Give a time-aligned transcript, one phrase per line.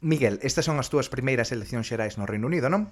[0.00, 2.90] Miguel, estas son as túas primeiras eleccións xerais no Reino Unido, non?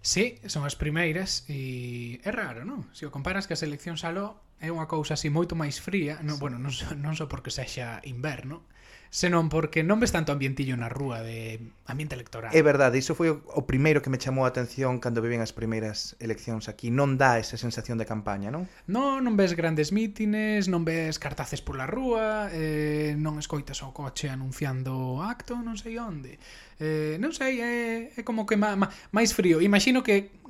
[0.00, 2.86] Sí, son as primeiras e é raro, non?
[2.96, 6.36] Se o comparas que as eleccións aló é unha cousa así moito máis fría, no,
[6.36, 6.40] sí.
[6.40, 8.64] bueno, non, so, non só so porque sexa inverno,
[9.10, 12.52] senón porque non ves tanto ambientillo na rúa de ambiente electoral.
[12.52, 16.18] É verdade, iso foi o primeiro que me chamou a atención cando viven as primeiras
[16.20, 16.92] eleccións aquí.
[16.92, 18.68] Non dá esa sensación de campaña, non?
[18.90, 24.28] Non, non ves grandes mítines, non ves cartaces pola rúa, eh, non escoitas o coche
[24.28, 26.36] anunciando acto, non sei onde.
[26.76, 27.74] Eh, non sei, é,
[28.12, 29.64] é como que má, má, máis frío.
[29.64, 30.44] Imagino que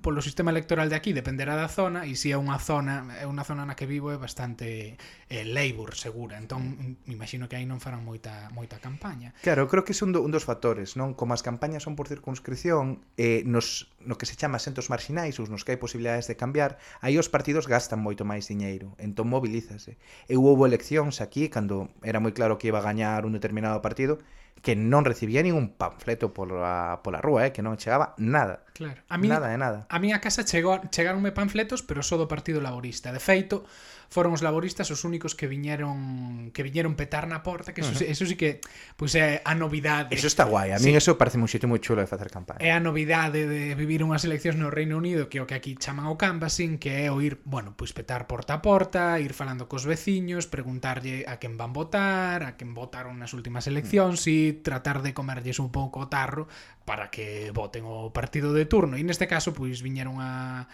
[0.00, 3.44] polo sistema electoral de aquí dependerá da zona e se é unha zona é unha
[3.44, 4.96] zona na que vivo é bastante
[5.28, 6.40] eh, labor segura.
[6.40, 9.36] Entón me imagino que aí non farán moita moita campaña.
[9.44, 11.12] Claro, creo que é un, do, un dos factores non?
[11.12, 15.46] Como as campañas son por circunscripción eh, nos, no que se chama asentos marxinais ou
[15.46, 18.96] nos que hai posibilidades de cambiar aí os partidos gastan moito máis diñeiro.
[18.96, 20.00] Entón mobilízase.
[20.26, 24.18] Eu houve eleccións aquí cando era moi claro que iba a gañar un determinado partido
[24.60, 28.64] que non recibía ningún panfleto pola, pola rúa, eh, que non chegaba nada.
[28.76, 29.00] Claro.
[29.08, 29.78] A mí, nada de nada.
[29.88, 33.12] A mí a casa chegou, chegaronme panfletos, pero só do Partido Laborista.
[33.12, 33.64] De feito,
[34.10, 38.02] foron os laboristas os únicos que viñeron que viñeron petar na porta, que eso, uh
[38.02, 38.10] -huh.
[38.10, 38.58] eso sí que
[38.98, 40.10] pois pues, é a novidade.
[40.10, 40.98] Eso está guai, a mí sí.
[40.98, 42.58] eso parece un xeito moi chulo de facer campaña.
[42.58, 46.10] É a novidade de vivir unhas eleccións no Reino Unido que o que aquí chaman
[46.10, 49.70] o canvassing, que é o ir, bueno, pois pues, petar porta a porta, ir falando
[49.70, 53.70] cos veciños, preguntarlle a quen van votar, a quen votaron nas últimas mm.
[53.70, 56.50] eleccións e tratar de comerlles un pouco o tarro
[56.82, 58.98] para que voten o partido de turno.
[58.98, 60.66] E neste caso, pois, viñeron a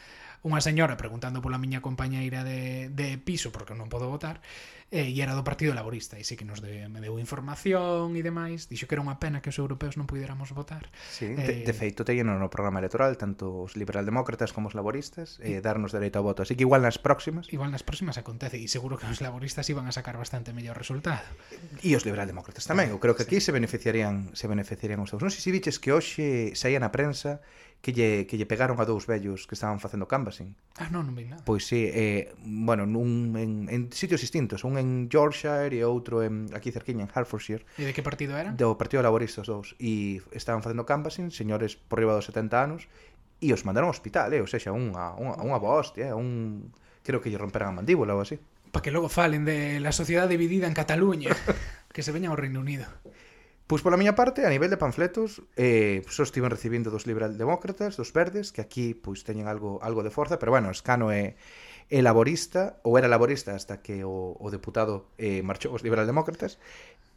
[0.46, 4.38] unha señora preguntando pola miña compañeira de, de piso porque non podo votar
[4.94, 8.22] eh, e era do Partido Laborista e sí que nos de, me deu información e
[8.22, 10.86] demais dixo que era unha pena que os europeos non puderamos votar.
[11.10, 15.42] Sí, eh, de, de feito teñen no programa electoral tanto os liberaldemócratas como os laboristas
[15.42, 16.46] eh, darnos dereito ao voto.
[16.46, 17.50] Así que igual nas próximas.
[17.50, 21.26] Igual nas próximas acontece e seguro que os laboristas iban a sacar bastante mellor resultado.
[21.82, 23.50] E os liberaldemócratas tamén eu creo que aquí sí.
[23.50, 25.18] se beneficiarían se beneficiarían os seus.
[25.18, 27.42] Non sei se viches que hoxe saía na prensa
[27.80, 30.58] que lle, que lle pegaron a dous vellos que estaban facendo canvassing.
[30.76, 31.46] Ah, non, non vi nada.
[31.46, 36.50] Pois sí, eh, bueno, nun, en, en sitios distintos, un en Yorkshire e outro en,
[36.50, 37.62] aquí cerquiña, en Hertfordshire.
[37.78, 38.50] E de que partido era?
[38.50, 39.78] Do Partido Laborista, os dous.
[39.78, 42.90] E estaban facendo canvassing, señores por riba dos 70 anos,
[43.38, 44.40] e os mandaron ao hospital, eh?
[44.40, 46.16] ou seja, unha, unha, unha hostia, eh?
[46.16, 46.72] un...
[47.04, 48.40] creo que lle romperan a mandíbula ou así.
[48.72, 51.30] Para que logo falen de la sociedade dividida en Cataluña,
[51.94, 52.88] que se veña ao Reino Unido.
[53.66, 58.14] Pois pola miña parte, a nivel de panfletos, eh, só estiven recibindo dos liberaldemócratas, dos
[58.14, 61.34] verdes, que aquí pois teñen algo algo de forza, pero bueno, Escano é,
[61.90, 66.62] é laborista, ou era laborista hasta que o, o deputado eh, marchou os liberaldemócratas,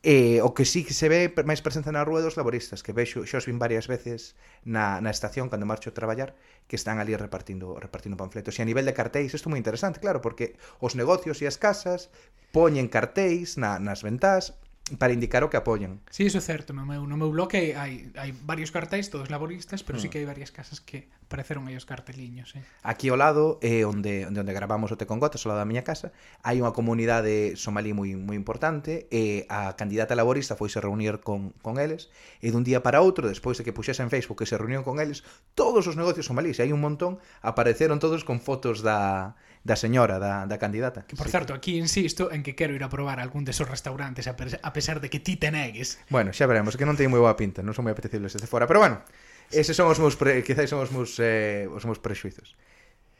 [0.02, 2.96] E eh, o que sí que se ve máis presenza na rúa dos laboristas, que
[2.96, 6.40] vexo xa os vin varias veces na, na estación cando marcho a traballar,
[6.72, 8.56] que están ali repartindo repartindo panfletos.
[8.56, 11.60] E a nivel de cartéis, isto é moi interesante, claro, porque os negocios e as
[11.60, 12.08] casas
[12.56, 14.56] poñen cartéis na, nas ventás,
[14.98, 16.00] para indicar o que apoian.
[16.10, 19.84] Sí, iso é certo, no meu, no meu bloque hai, hai varios cartéis, todos laboristas,
[19.84, 20.02] pero mm.
[20.02, 20.12] sí hmm.
[20.12, 22.58] que hai varias casas que apareceron aí os carteliños.
[22.58, 22.64] Eh?
[22.82, 25.70] Aquí ao lado, eh, onde, onde, onde gravamos o Te con Gotas, ao lado da
[25.70, 26.10] miña casa,
[26.42, 31.54] hai unha comunidade somalí moi, moi importante, e eh, a candidata laborista foise reunir con,
[31.62, 32.10] con eles,
[32.42, 34.98] e dun día para outro, despois de que puxese en Facebook que se reunión con
[34.98, 35.22] eles,
[35.54, 39.38] todos os negocios somalís, e hai un montón, apareceron todos con fotos da,
[39.70, 41.06] da señora, da, da candidata.
[41.06, 41.32] Que, por sí.
[41.38, 44.98] certo, aquí insisto en que quero ir a probar algún desos restaurantes a, a pesar
[44.98, 46.02] de que ti te negues.
[46.10, 48.66] Bueno, xa veremos, que non teño moi boa pinta, non son moi apetecibles desde fora,
[48.66, 49.06] pero bueno,
[49.54, 50.42] eses son os meus, pre...
[50.66, 52.58] son os meus, eh, os meus prexuizos.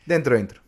[0.10, 0.66] Dentro, dentro.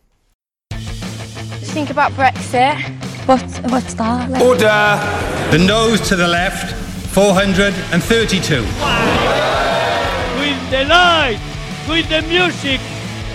[1.74, 2.78] Think about Brexit.
[3.26, 4.30] What, what's that?
[4.30, 4.38] Like?
[4.38, 5.02] Order!
[5.50, 6.70] The nose to the left,
[7.10, 8.62] 432.
[8.78, 10.38] Wow.
[10.38, 11.42] With the light,
[11.90, 12.78] with the music,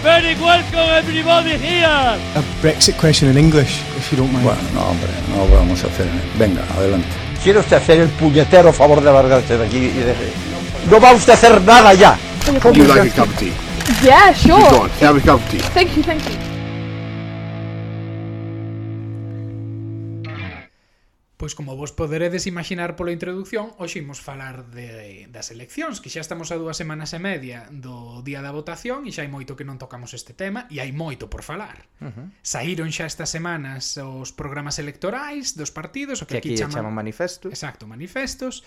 [0.03, 1.87] Very welcome everybody here.
[2.35, 4.45] A Brexit question in English, if you don't mind.
[4.45, 6.07] Bueno, no, hombre, no vamos a hacer.
[6.37, 7.07] Venga, adelante.
[7.43, 10.15] ¿Quiere usted hacer el puñetero favor de largarse de aquí y de...
[10.89, 12.17] No va usted a hacer nada ya.
[12.63, 13.53] Would you like a cup of tea?
[14.03, 14.69] Yeah, sure.
[14.69, 15.59] Go on, have a cup of tea.
[15.73, 16.46] Thank you, thank you.
[21.37, 26.25] Pois como vos poderedes imaginar pola introdución, hoxe imos falar de, das eleccións, que xa
[26.25, 29.61] estamos a dúas semanas e media do día da votación e xa hai moito que
[29.61, 31.85] non tocamos este tema e hai moito por falar.
[32.01, 32.27] Uh -huh.
[32.41, 36.73] Saíron xa estas semanas os programas electorais dos partidos, o que, que aquí, aquí chaman...
[36.73, 37.53] chaman manifestos.
[37.53, 38.65] Exacto, manifestos.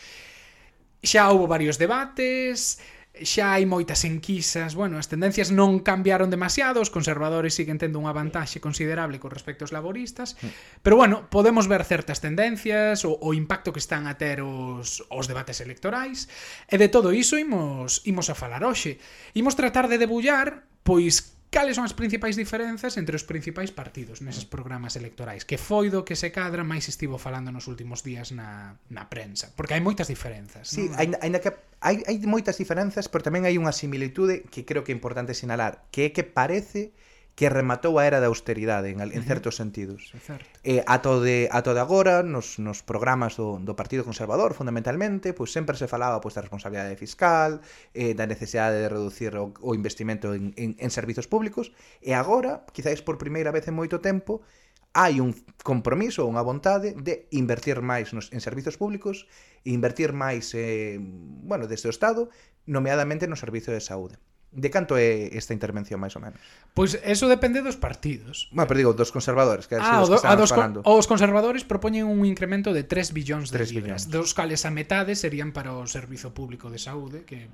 [1.02, 2.78] Xa houve varios debates,
[3.22, 8.12] xa hai moitas enquisas, bueno, as tendencias non cambiaron demasiado, os conservadores siguen tendo unha
[8.12, 10.82] vantaxe considerable con respecto aos laboristas, mm.
[10.84, 15.24] pero bueno, podemos ver certas tendencias, o, o impacto que están a ter os, os
[15.28, 16.28] debates electorais,
[16.68, 19.00] e de todo iso imos, imos a falar hoxe.
[19.32, 24.46] Imos tratar de debullar, pois, Cales son as principais diferenzas entre os principais partidos neses
[24.46, 25.42] programas electorais?
[25.42, 29.50] Que foi do que se cadra máis estivo falando nos últimos días na, na prensa?
[29.58, 30.70] Porque hai moitas diferenzas.
[30.70, 30.94] Sí, non?
[30.94, 31.50] Ainda, ainda que
[31.82, 35.82] hai, hai moitas diferenzas, pero tamén hai unha similitude que creo que é importante sinalar,
[35.90, 37.09] que é que parece que
[37.40, 40.12] que rematou a era da austeridade en, en certos sentidos.
[40.20, 40.44] Certo.
[40.60, 45.48] Eh, ato, de, ato de agora, nos, nos programas do, do Partido Conservador, fundamentalmente, pois
[45.48, 47.64] sempre se falaba pois, da responsabilidade fiscal,
[47.96, 51.72] eh, da necesidade de reducir o, o investimento en, en, en servizos públicos,
[52.04, 54.44] e agora, quizáis por primeira vez en moito tempo,
[54.92, 55.32] hai un
[55.64, 59.24] compromiso, unha vontade de invertir máis nos, en servizos públicos,
[59.64, 62.28] e invertir máis, eh, bueno, desde o Estado,
[62.68, 64.20] nomeadamente no servizo de saúde.
[64.50, 66.42] De canto é esta intervención, máis ou menos?
[66.74, 68.50] Pois eso depende dos partidos.
[68.50, 72.10] Bueno, pero digo, dos conservadores, que ah, dos que a dos con, Os conservadores propoñen
[72.10, 74.10] un incremento de 3 billóns de 3 libras, billóns.
[74.10, 77.46] dos cales a metade serían para o Servizo Público de Saúde, que,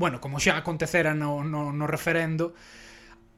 [0.00, 2.56] bueno, como xa acontecera no, no, no referendo,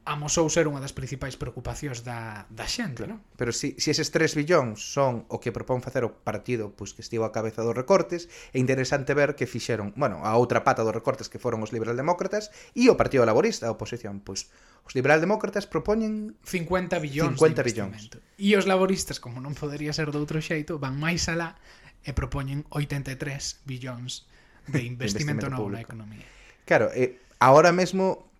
[0.03, 3.21] amosou ser unha das principais preocupacións da, da xente, claro.
[3.21, 3.37] non?
[3.37, 7.05] Pero si, si eses 3 billóns son o que propón facer o partido pois que
[7.05, 10.95] estivo a cabeza dos recortes, é interesante ver que fixeron, bueno, a outra pata dos
[10.95, 14.49] recortes que foron os liberaldemócratas e o Partido Laborista, a oposición, pois
[14.81, 18.09] os liberaldemócratas propoñen 50 billóns 50 billóns.
[18.41, 21.61] E os laboristas, como non podería ser de outro xeito, van máis alá
[22.01, 24.25] e propoñen 83 billóns
[24.73, 25.77] de investimento, investimento novo público.
[25.77, 26.25] na economía.
[26.65, 28.30] Claro, eh, agora mesmo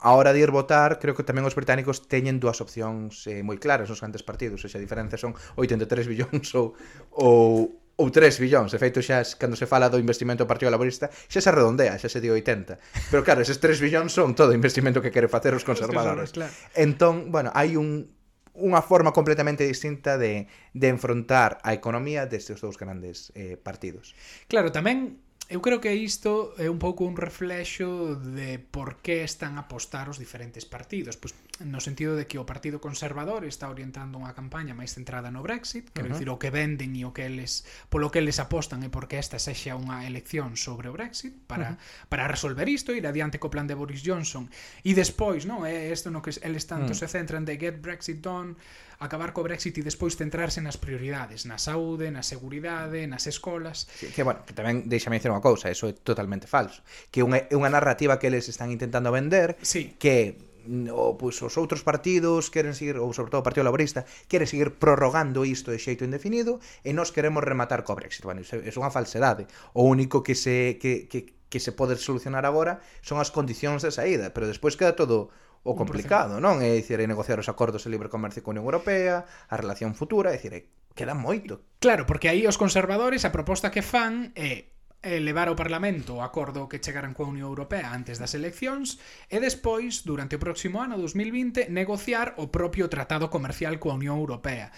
[0.00, 3.58] a hora de ir votar, creo que tamén os británicos teñen dúas opcións eh, moi
[3.58, 6.78] claras nos grandes partidos, e xa a diferencia son 83 billóns ou,
[7.10, 8.70] ou, ou 3 billóns.
[8.70, 12.06] De feito, xa cando se fala do investimento do Partido Laborista, xa se redondea, xa
[12.06, 12.78] se di 80.
[13.10, 16.30] Pero claro, eses 3 billóns son todo o investimento que quere facer os conservadores.
[16.30, 16.54] Claro.
[16.78, 18.14] Entón, bueno, hai un
[18.58, 24.18] unha forma completamente distinta de, de enfrontar a economía destes dous grandes eh, partidos.
[24.50, 29.56] Claro, tamén eu creo que isto é un pouco un reflexo de por que están
[29.56, 31.16] a apostar os diferentes partidos.
[31.16, 35.42] Pois no sentido de que o Partido Conservador está orientando unha campaña máis centrada no
[35.42, 36.18] Brexit, quero uh -huh.
[36.18, 39.42] dicir o que venden e o que eles polo que eles apostan é porque esta
[39.42, 42.06] sexa unha elección sobre o Brexit para uh -huh.
[42.10, 44.46] para resolver isto, ir adiante co plan de Boris Johnson.
[44.86, 47.06] E despois, non, é isto no que eles tanto uh -huh.
[47.06, 48.54] se centran de get Brexit done,
[48.98, 53.86] acabar co Brexit e despois centrarse nas prioridades, na saúde, na seguridade, nas escolas.
[53.98, 56.82] Que, que bueno, que tamén deixame dicir unha cousa, eso é totalmente falso,
[57.14, 59.94] que unha é unha narrativa que eles están intentando vender sí.
[60.02, 60.47] que
[60.92, 64.76] o, pois, os outros partidos queren seguir, ou sobre todo o Partido Laborista, quere seguir
[64.76, 68.24] prorrogando isto de xeito indefinido e nós queremos rematar co Brexit.
[68.28, 69.48] Bueno, iso é unha falsedade.
[69.72, 73.90] O único que se, que, que, que se pode solucionar agora son as condicións de
[73.90, 75.32] saída, pero despois queda todo
[75.64, 76.60] o complicado, non?
[76.62, 79.96] É dicir, é negociar os acordos de libre comercio con a Unión Europea, a relación
[79.96, 81.64] futura, é dicir, queda moito.
[81.82, 84.70] Claro, porque aí os conservadores a proposta que fan é
[85.02, 88.98] elevar levar ao Parlamento o acordo que chegaran coa Unión Europea antes das eleccións
[89.30, 94.74] e despois, durante o próximo ano 2020, negociar o propio tratado comercial coa Unión Europea.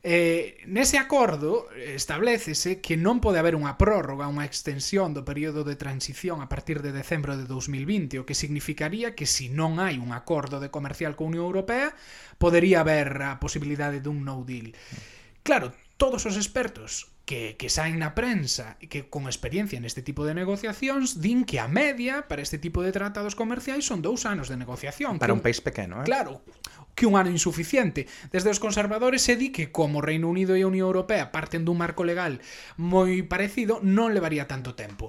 [0.00, 5.76] Eh, nese acordo establecese que non pode haber unha prórroga, unha extensión do período de
[5.76, 10.00] transición a partir de decembro de 2020, o que significaría que se si non hai
[10.00, 11.92] un acordo de comercial coa Unión Europea,
[12.40, 14.72] podería haber a posibilidade dun no deal.
[15.44, 20.26] Claro, todos os expertos que, que saen na prensa e que con experiencia neste tipo
[20.26, 24.50] de negociacións din que a media para este tipo de tratados comerciais son dous anos
[24.50, 25.22] de negociación.
[25.22, 26.06] Para un, un país pequeno, eh?
[26.08, 26.42] Claro,
[26.94, 28.06] que un ano insuficiente.
[28.30, 31.80] Desde os conservadores se di que como Reino Unido e a Unión Europea parten dun
[31.80, 32.44] marco legal
[32.76, 35.08] moi parecido, non levaría tanto tempo.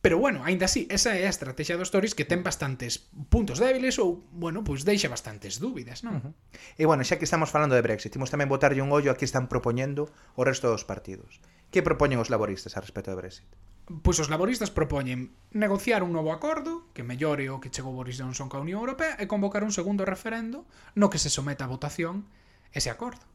[0.00, 3.98] Pero bueno, aínda así, esa é a estrategia dos Tories que ten bastantes puntos débiles
[3.98, 6.14] ou, bueno, pois deixa bastantes dúbidas, non?
[6.14, 6.32] Uh -huh.
[6.78, 9.26] E bueno, xa que estamos falando de Brexit, imos tamén botarlle un ollo a que
[9.26, 10.06] están propoñendo
[10.38, 11.42] o resto dos partidos.
[11.74, 13.50] Que propoñen os laboristas a respecto de Brexit?
[13.88, 18.46] Pois os laboristas propoñen negociar un novo acordo que mellore o que chegou Boris Johnson
[18.46, 20.62] coa Unión Europea e convocar un segundo referendo
[20.94, 22.30] no que se someta a votación
[22.70, 23.26] ese acordo.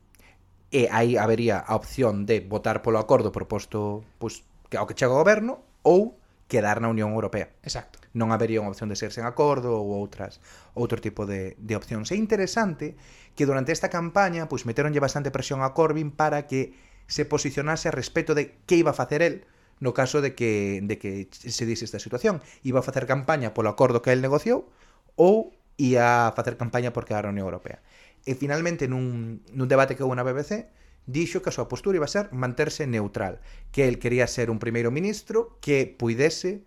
[0.72, 5.20] E aí habería a opción de votar polo acordo proposto pois, ao que chega o
[5.20, 6.23] goberno ou
[6.54, 7.50] quedar na Unión Europea.
[7.66, 7.98] Exacto.
[8.14, 10.38] Non habería unha opción de ser sen acordo ou outras
[10.78, 12.14] outro tipo de, de opcións.
[12.14, 12.94] É interesante
[13.34, 16.78] que durante esta campaña pois meteronlle bastante presión a Corbyn para que
[17.10, 19.50] se posicionase a respecto de que iba a facer el
[19.82, 22.46] no caso de que, de que se dise esta situación.
[22.62, 24.70] Iba a facer campaña polo acordo que el negociou
[25.18, 27.82] ou ia a facer campaña por quedar na Unión Europea.
[28.30, 30.70] E finalmente nun, nun debate que houve na BBC,
[31.06, 33.44] dixo que a súa postura iba a ser manterse neutral,
[33.74, 36.64] que el quería ser un primeiro ministro que puidese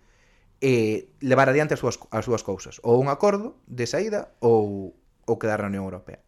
[0.60, 5.34] eh, levar adiante as súas, as súas cousas, ou un acordo de saída ou, ou
[5.40, 6.25] quedar na Unión Europea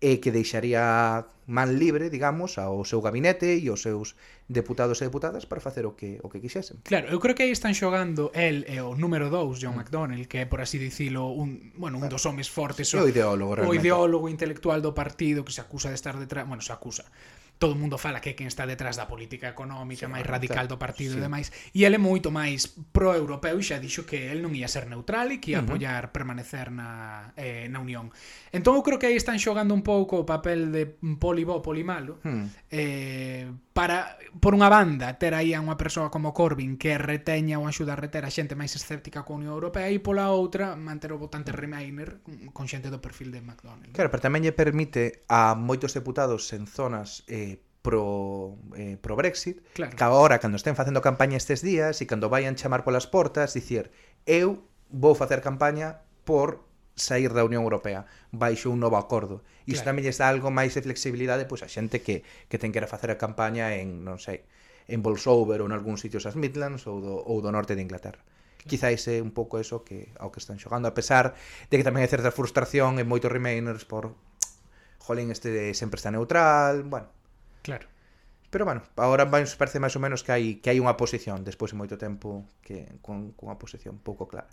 [0.00, 4.14] e que deixaría man libre, digamos, ao seu gabinete e aos seus
[4.46, 6.78] deputados e deputadas para facer o que o que quixesen.
[6.84, 9.80] Claro, eu creo que aí están xogando el e o número 2, John mm.
[9.82, 12.14] McDonnell, que é por así dicilo un, bueno, un claro.
[12.14, 13.74] dos homes fortes, o, o ideólogo, realmente.
[13.74, 17.08] o ideólogo intelectual do partido que se acusa de estar detrás, bueno, se acusa
[17.58, 20.78] todo o mundo fala que quen está detrás da política económica sí, máis radical do
[20.78, 21.18] partido sí.
[21.18, 24.70] e demais e ele é moito máis pro-europeu e xa dixo que el non ia
[24.70, 25.74] ser neutral e que ia uh -huh.
[25.74, 28.14] apoiar permanecer na, eh, na Unión
[28.54, 30.86] entón eu creo que aí están xogando un pouco o papel de
[31.18, 32.46] poli bo, poli malo uh -huh.
[32.70, 37.70] eh, para por unha banda ter aí a unha persoa como Corbyn que reteña ou
[37.70, 41.18] axuda a reter a xente máis escéptica coa Unión Europea e pola outra manter o
[41.22, 42.18] votante Remainer
[42.50, 43.94] con xente do perfil de McDonnell.
[43.94, 49.62] Claro, pero tamén lle permite a moitos deputados en zonas eh, pro, eh, pro Brexit
[49.78, 49.94] claro.
[49.94, 53.94] que agora, cando estén facendo campaña estes días e cando vayan chamar polas portas, dicir
[54.26, 56.67] eu vou facer campaña por
[56.98, 59.46] sair da Unión Europea baixo un novo acordo.
[59.64, 59.94] Isto claro.
[59.94, 62.86] tamén lles dá algo máis de flexibilidade pois a xente que, que ten que ir
[62.86, 64.42] a facer a campaña en, non sei,
[64.90, 68.20] en Bolsover ou en algún sitios as Midlands ou do, ou do norte de Inglaterra.
[68.68, 68.98] Claro.
[68.98, 71.32] é un pouco eso que ao que están xogando, a pesar
[71.70, 74.12] de que tamén hai certa frustración en moitos remainers por
[74.98, 77.08] jolín, este sempre está neutral, bueno.
[77.62, 77.86] Claro.
[78.50, 81.72] Pero bueno, agora vai, parece máis ou menos que hai que hai unha posición despois
[81.72, 84.48] de moito tempo que con, con unha posición pouco clara.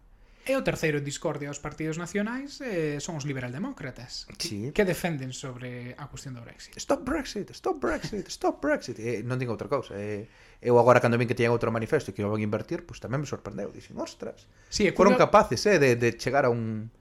[0.46, 4.70] E o terceiro en discordia aos partidos nacionais eh, son os liberaldemócratas sí.
[4.78, 6.78] que defenden sobre a cuestión do Brexit.
[6.78, 9.02] Stop Brexit, stop Brexit, stop Brexit.
[9.02, 9.98] Eh, non digo outra cousa.
[9.98, 10.30] Eh,
[10.62, 13.26] eu agora cando vin que tiñan outro manifesto e que iban invertir, pois pues, tamén
[13.26, 13.74] me sorprendeu.
[13.74, 15.18] Dixen, ostras, sí, é curio...
[15.18, 16.94] foron capaces eh, de, de chegar a un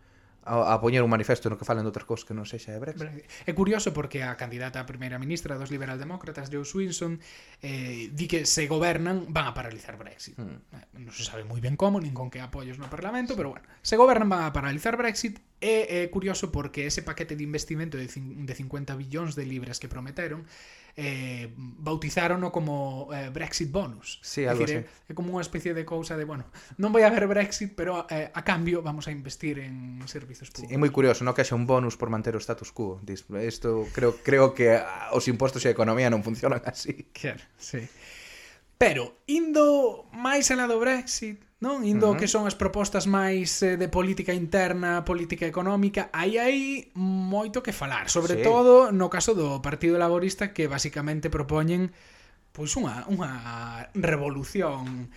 [0.44, 2.80] a, a poñer un manifesto no que falan de outras cousas que non sexa de
[2.80, 3.24] Brexit.
[3.48, 7.16] É curioso porque a candidata a primeira ministra dos liberaldemócratas, Joe Swinson,
[7.64, 10.36] eh, di que se gobernan van a paralizar Brexit.
[10.36, 11.00] Mm.
[11.00, 13.96] Non se sabe moi ben como, nin con que apoios no Parlamento, pero bueno, se
[13.96, 18.54] gobernan van a paralizar Brexit e é curioso porque ese paquete de investimento de, de
[18.54, 20.44] 50 billóns de libras que prometeron
[20.96, 24.20] eh, bautizárono como eh, Brexit bonus.
[24.22, 24.88] Sí, algo decir, así.
[25.08, 26.46] É, é como unha especie de cousa de, bueno,
[26.78, 30.70] non vai haber Brexit, pero eh, a cambio vamos a investir en servizos públicos.
[30.70, 33.02] Sí, é moi curioso, non que haxa un bonus por manter o status quo.
[33.06, 37.10] Isto creo creo que ah, os impostos e a economía non funcionan así.
[37.10, 37.82] Claro, sí.
[38.78, 41.80] Pero, indo máis alá do Brexit, non?
[41.88, 42.20] Indo uh -huh.
[42.20, 46.58] que son as propostas máis eh, de política interna, política económica, aí hai
[46.94, 48.42] moito que falar, sobre sí.
[48.44, 51.88] todo no caso do Partido Laborista que basicamente propoñen
[52.52, 53.32] pois unha unha
[53.96, 55.08] revolución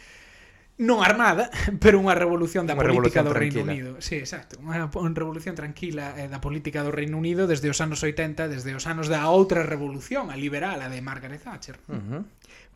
[0.78, 1.50] non armada,
[1.84, 3.74] pero unha revolución da unha política revolución do Reino tranquila.
[3.74, 3.92] Unido.
[3.98, 8.48] Sí, exacto, unha revolución tranquila eh, da política do Reino Unido desde os anos 80,
[8.48, 11.82] desde os anos da outra revolución, a liberal, a de Margaret Thatcher.
[11.90, 12.22] Uh -huh.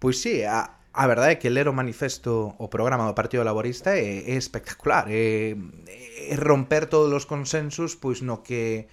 [0.02, 3.96] Pois sí, a, A verdade é que ler o manifesto o programa do Partido Laborista
[3.96, 5.56] é, é espectacular, é,
[6.28, 8.88] é romper todos os consensos pois no que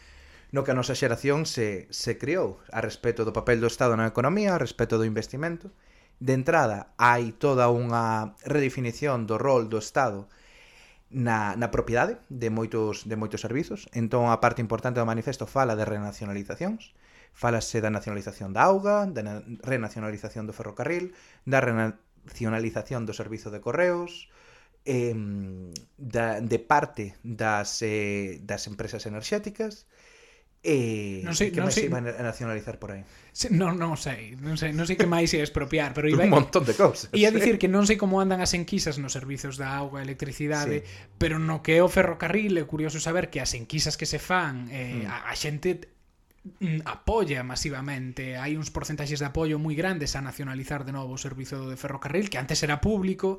[0.54, 4.08] no que a nosa xeración se, se criou a respecto do papel do Estado na
[4.08, 5.74] economía, a respecto do investimento.
[6.22, 10.30] De entrada, hai toda unha redefinición do rol do Estado
[11.10, 13.90] na, na propiedade de moitos de moitos servizos.
[13.90, 16.94] Entón, a parte importante do manifesto fala de renacionalizacións
[17.32, 21.14] Falase da nacionalización da auga, da renacionalización do ferrocarril,
[21.46, 24.28] da renacionalización do servizo de correos,
[24.84, 25.14] eh,
[25.96, 29.86] da, de parte das, eh, das empresas enerxéticas,
[30.58, 31.86] E eh, non sei, que non máis sei.
[31.86, 33.06] iban a nacionalizar por aí?
[33.30, 36.34] Se, non, non sei, non sei, non sei que máis ia expropiar, pero iba un
[36.34, 37.14] montón de cousas.
[37.14, 41.14] Ia dicir que non sei como andan as enquisas nos servizos da auga, electricidade, sí.
[41.14, 44.66] pero no que é o ferrocarril é curioso saber que as enquisas que se fan
[44.74, 45.30] eh, mm.
[45.30, 45.94] a, a xente
[46.60, 51.20] Mm, apoia masivamente, hai uns porcentaxes de apoio moi grandes a nacionalizar de novo o
[51.20, 53.38] servizo de ferrocarril que antes era público,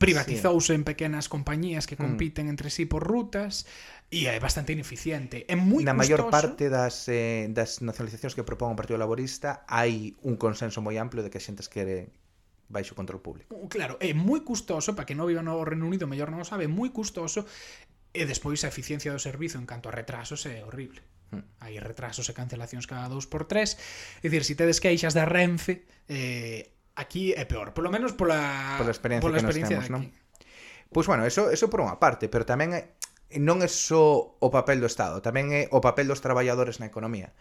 [0.00, 0.76] privatizouse sí.
[0.76, 2.04] en pequenas compañías que hmm.
[2.04, 2.52] compiten mm.
[2.52, 3.68] entre sí por rutas
[4.08, 5.44] e é bastante ineficiente.
[5.50, 5.98] É moi Na custoso.
[5.98, 10.94] maior parte das, eh, das nacionalizacións que propón o Partido Laborista hai un consenso moi
[10.96, 12.14] amplio de que a xentes quere
[12.70, 13.50] baixo control público.
[13.54, 16.46] Uh, claro, é moi custoso, para que non viva no Reino Unido, mellor non o
[16.46, 17.46] sabe, moi custoso,
[18.14, 21.02] e despois a eficiencia do servizo en canto a retrasos é horrible.
[21.60, 23.74] Hai retrasos e cancelacións cada dous por tres.
[24.22, 27.74] É dicir, se tedes queixas da Renfe, eh, aquí é peor.
[27.74, 30.26] Por lo menos pola, pola experiencia, pola experiencia que nos temos, non?
[30.94, 32.94] Pois, bueno, eso, eso por unha parte, pero tamén é,
[33.42, 37.34] non é só o papel do Estado, tamén é o papel dos traballadores na economía.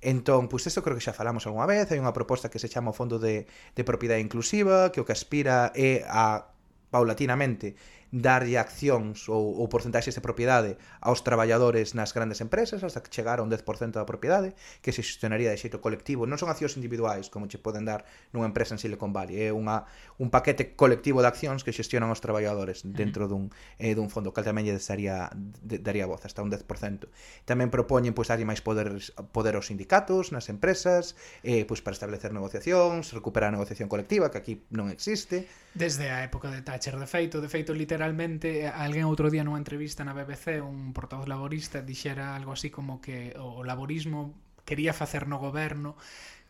[0.00, 2.92] Entón, pois eso creo que xa falamos algunha vez, hai unha proposta que se chama
[2.92, 3.44] o Fondo de,
[3.76, 6.48] de Propiedade Inclusiva, que o que aspira é a
[6.90, 7.76] paulatinamente
[8.10, 13.42] darlle accións ou, ou porcentaxes de propiedade aos traballadores nas grandes empresas hasta que chegara
[13.42, 16.26] un 10% da propiedade que se xestionaría de xeito colectivo.
[16.26, 18.02] Non son accións individuais como che poden dar
[18.34, 19.86] nunha empresa en Silicon Valley é unha,
[20.18, 24.42] un paquete colectivo de accións que xestionan os traballadores dentro dun, eh, dun fondo que
[24.42, 25.30] tamén lle daría,
[25.62, 27.06] de, daría voz hasta un 10%
[27.46, 28.98] tamén propoñen pois darlle máis poder,
[29.30, 31.14] poder aos sindicatos nas empresas
[31.46, 35.46] eh, pois para establecer negociacións recuperar a negociación colectiva que aquí non existe.
[35.70, 39.44] Desde a época de Thatcher de feito de feito literal literalmente eh, alguén outro día
[39.44, 44.32] nunha entrevista na BBC un portavoz laborista dixera algo así como que o laborismo
[44.64, 46.00] quería facer no goberno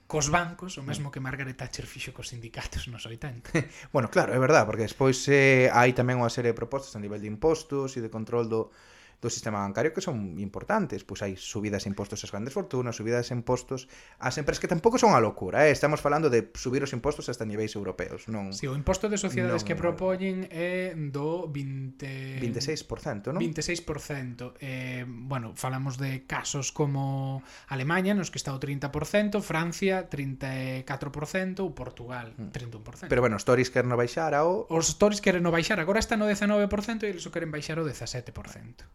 [0.07, 3.51] cos bancos, o mesmo que Margaret Thatcher fixo cos sindicatos nos 80.
[3.95, 7.19] bueno, claro, é verdad, porque despois eh, hai tamén unha serie de propostas a nivel
[7.19, 8.71] de impostos e de control do
[9.21, 13.29] do sistema bancario que son importantes, pois hai subidas de impostos ás grandes fortunas, subidas
[13.29, 13.85] de impostos
[14.17, 15.71] ás empresas que tampouco son a locura, eh?
[15.77, 18.57] estamos falando de subir os impostos hasta niveis europeos, non.
[18.57, 19.69] Si, sí, o imposto de sociedades non...
[19.69, 23.41] que propoñen é do 20 26%, non?
[23.45, 24.57] 26%.
[24.57, 31.77] Eh, bueno, falamos de casos como Alemania, nos que está o 30%, Francia 34% ou
[31.77, 32.57] Portugal mm.
[32.57, 33.13] 31%.
[33.13, 37.05] Pero bueno, os Tories queren baixar ao Os Tories queren baixar, agora está no 19%
[37.05, 38.33] e eles o queren baixar o 17%.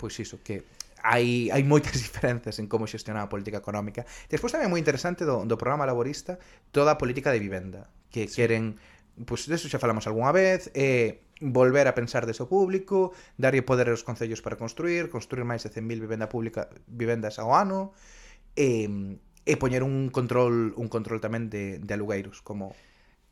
[0.01, 0.63] Pois pues pois iso, que
[1.03, 4.07] hai, hai moitas diferenzas en como xestionar a política económica.
[4.31, 6.39] Despois tamén moi interesante do, do programa laborista
[6.71, 8.39] toda a política de vivenda, que sí.
[8.39, 8.79] queren,
[9.27, 13.91] pois pues, deso xa falamos algunha vez, eh, volver a pensar deso público, darlle poder
[13.91, 17.91] aos concellos para construir, construir máis de 100.000 vivenda pública, vivendas ao ano,
[18.55, 22.73] e, eh, e poñer un control un control tamén de, de alugueiros, como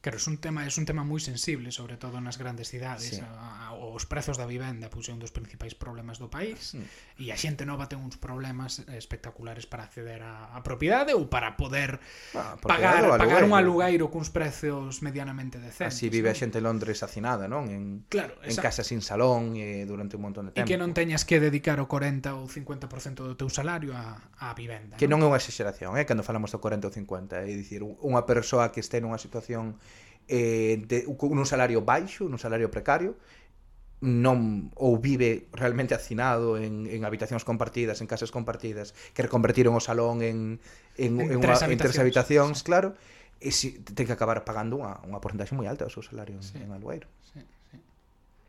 [0.04, 3.16] Claro, es un tema es un tema moi sensible, sobre todo nas grandes cidades.
[3.16, 3.24] Sí.
[3.24, 7.24] A, a, os prezos da vivenda pois é un dos principais problemas do país mm.
[7.24, 11.56] E a xente nova ten uns problemas espectaculares para acceder a, a propiedade ou para
[11.56, 12.04] poder
[12.36, 15.96] ah, pagar pagar un alugueiro cuns prezos medianamente decentes.
[15.96, 16.36] Así vive ¿no?
[16.36, 17.72] a xente en Londres hacinada, non?
[17.72, 20.66] En claro, en casa sin salón e durante un montón de tempo.
[20.66, 24.52] E que non teñas que dedicar o 40 ou 50% do teu salario a, a
[24.52, 25.00] vivenda.
[25.00, 27.88] Que non, non é unha exageración, eh, cando falamos do 40 ou 50, é dicir,
[27.88, 29.80] unha persoa que este nunha situación
[30.28, 33.16] eh, de, con un salario baixo, un salario precario,
[34.04, 39.80] non ou vive realmente hacinado en, en habitacións compartidas, en casas compartidas, que reconvertiron o
[39.80, 40.60] salón en,
[41.00, 41.72] en, en, en, tres, unha, habitacións.
[41.72, 42.68] en tres habitacións, sí.
[42.68, 42.90] claro,
[43.40, 46.60] e si, ten que acabar pagando unha, unha porcentaxe moi alta do seu salario sí.
[46.60, 47.08] en, en Alueiro.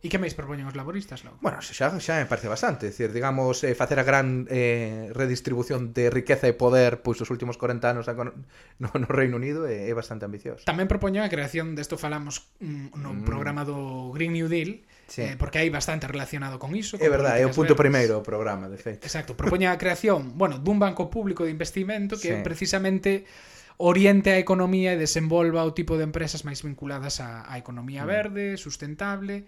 [0.05, 1.41] E que máis propoñen os laboristas, logo?
[1.41, 2.93] Bueno, xa, xa me parece bastante.
[2.93, 7.57] Decir, digamos, eh, facer a gran eh, redistribución de riqueza e poder pois os últimos
[7.57, 10.69] 40 anos no, no Reino Unido eh, é, é bastante ambicioso.
[10.69, 13.25] Tamén propoñen a creación, desto falamos mm, no mm.
[13.25, 15.21] programa do Green New Deal, Sí.
[15.21, 16.97] Eh, porque hai bastante relacionado con iso.
[16.97, 17.85] Con é verdade, é o punto verdes.
[17.85, 19.05] primeiro o programa, de feito.
[19.05, 22.41] Exacto, propoña a creación, bueno, dun banco público de investimento que sí.
[22.41, 23.29] precisamente
[23.77, 28.09] oriente a economía e desenvolva o tipo de empresas máis vinculadas á, á economía mm.
[28.09, 29.45] verde, sustentable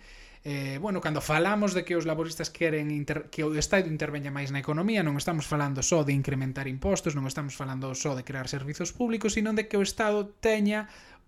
[0.47, 3.27] eh, bueno, cando falamos de que os laboristas queren inter...
[3.35, 7.27] que o Estado interveña máis na economía, non estamos falando só de incrementar impostos, non
[7.27, 10.87] estamos falando só de crear servizos públicos, sino de que o Estado teña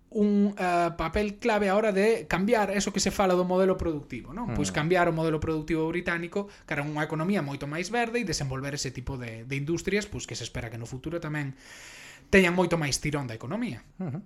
[0.09, 4.31] un uh, papel clave a hora de cambiar eso que se fala do modelo productivo,
[4.31, 4.55] non?
[4.55, 4.57] Pois mm.
[4.57, 8.71] Pois cambiar o modelo productivo británico cara a unha economía moito máis verde e desenvolver
[8.71, 11.59] ese tipo de, de industrias pois que se espera que no futuro tamén
[12.31, 13.83] teñan moito máis tirón da economía.
[13.99, 14.21] Uh -huh.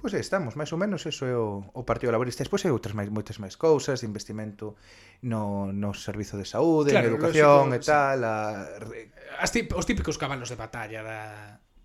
[0.00, 2.40] Pois aí estamos, máis ou menos eso é o, o Partido Laborista.
[2.40, 4.80] Despois hai outras máis moitas máis cousas, de investimento
[5.20, 8.24] no, no servizo de saúde, claro, en educación lógico, e tal, sí.
[8.24, 9.44] a...
[9.44, 11.20] As tip, os típicos cabalos de batalla da,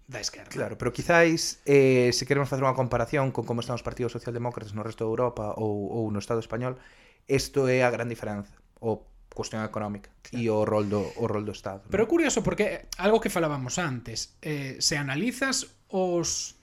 [0.08, 0.47] da esquerda.
[0.47, 4.71] Claro, pero quizáis eh, se queremos facer unha comparación con como están os partidos socialdemócratas
[4.71, 6.80] no resto de Europa ou, ou no Estado español,
[7.28, 8.56] isto é a gran diferenza.
[8.80, 9.04] O
[9.36, 10.39] cuestión económica claro.
[10.39, 11.84] e o rol do, o rol do Estado.
[11.91, 16.54] Pero é curioso porque eh, algo que falábamos antes, eh, se analizas os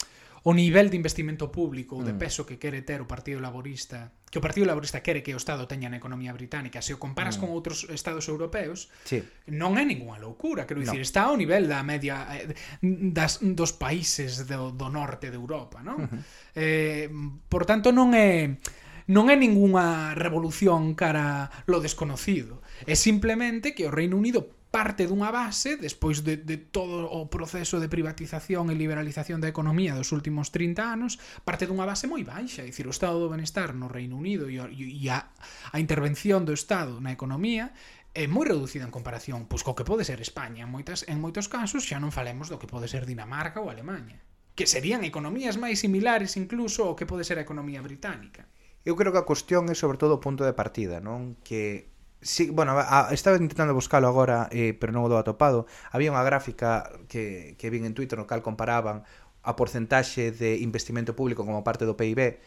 [0.45, 2.19] o nivel de investimento público ou de mm.
[2.19, 5.69] peso que quere ter o Partido Laborista que o Partido Laborista quere que o Estado
[5.71, 7.41] teña na economía británica se o comparas mm.
[7.41, 9.23] con outros Estados europeos sí.
[9.55, 11.07] non é ninguna loucura quero dicir, no.
[11.07, 12.51] está ao nivel da media eh,
[12.83, 15.99] das, dos países do, do norte de Europa non?
[16.03, 16.21] Uh -huh.
[16.59, 17.07] eh,
[17.47, 18.59] por tanto non é
[19.07, 25.29] non é ningunha revolución cara lo desconocido é simplemente que o Reino Unido parte dunha
[25.29, 30.49] base, despois de, de todo o proceso de privatización e liberalización da economía dos últimos
[30.49, 34.17] 30 anos, parte dunha base moi baixa, é dicir, o estado do benestar no Reino
[34.17, 35.29] Unido e, e a,
[35.71, 37.77] a intervención do Estado na economía
[38.17, 40.65] é moi reducida en comparación pois co que pode ser España.
[40.65, 44.25] En, moitas, en moitos casos xa non falemos do que pode ser Dinamarca ou Alemanha,
[44.57, 48.49] que serían economías máis similares incluso ao que pode ser a economía británica.
[48.89, 51.37] Eu creo que a cuestión é sobre todo o punto de partida, non?
[51.45, 51.92] Que
[52.25, 55.67] Sí, bueno, a, estaba intentando buscalo agora, eh, pero non o dou atopado.
[55.91, 59.03] Había unha gráfica que, que vin en Twitter no cal comparaban
[59.43, 62.39] a porcentaxe de investimento público como parte do PIB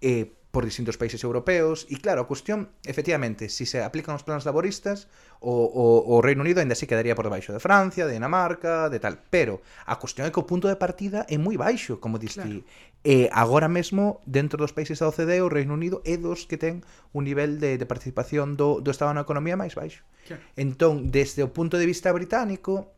[0.00, 1.86] eh, por distintos países europeos.
[1.92, 5.06] E claro, a cuestión, efectivamente, se si se aplican os planos laboristas,
[5.38, 8.98] o, o, o Reino Unido ainda se quedaría por debaixo de Francia, de Dinamarca, de
[8.98, 9.20] tal.
[9.28, 12.42] Pero a cuestión é que o punto de partida é moi baixo, como diste.
[12.42, 12.64] Claro.
[13.06, 16.82] E agora mesmo, dentro dos países da OCDE, o Reino Unido é dos que ten
[17.14, 20.02] un nivel de, de participación do, do Estado na economía máis baixo.
[20.26, 20.42] Claro.
[20.58, 22.90] Entón, desde o punto de vista británico,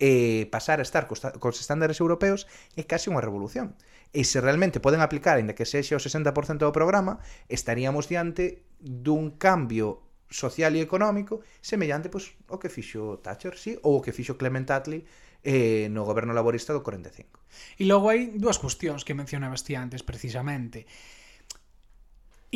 [0.00, 3.78] eh, pasar a estar cos, cos estándares europeos é case unha revolución.
[4.16, 7.20] E se realmente poden aplicar, ainda que sexe o 60% do programa,
[7.52, 10.00] estaríamos diante dun cambio
[10.32, 14.72] social e económico semellante pois, o que fixo Thatcher, sí, ou o que fixo Clement
[14.72, 15.04] Attlee
[15.44, 17.78] eh, no goberno laborista do 45.
[17.78, 20.88] E logo hai dúas cuestións que mencionabas ti antes, precisamente.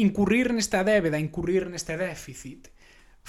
[0.01, 2.73] Incurrir nesta débeda, incurrir neste déficit,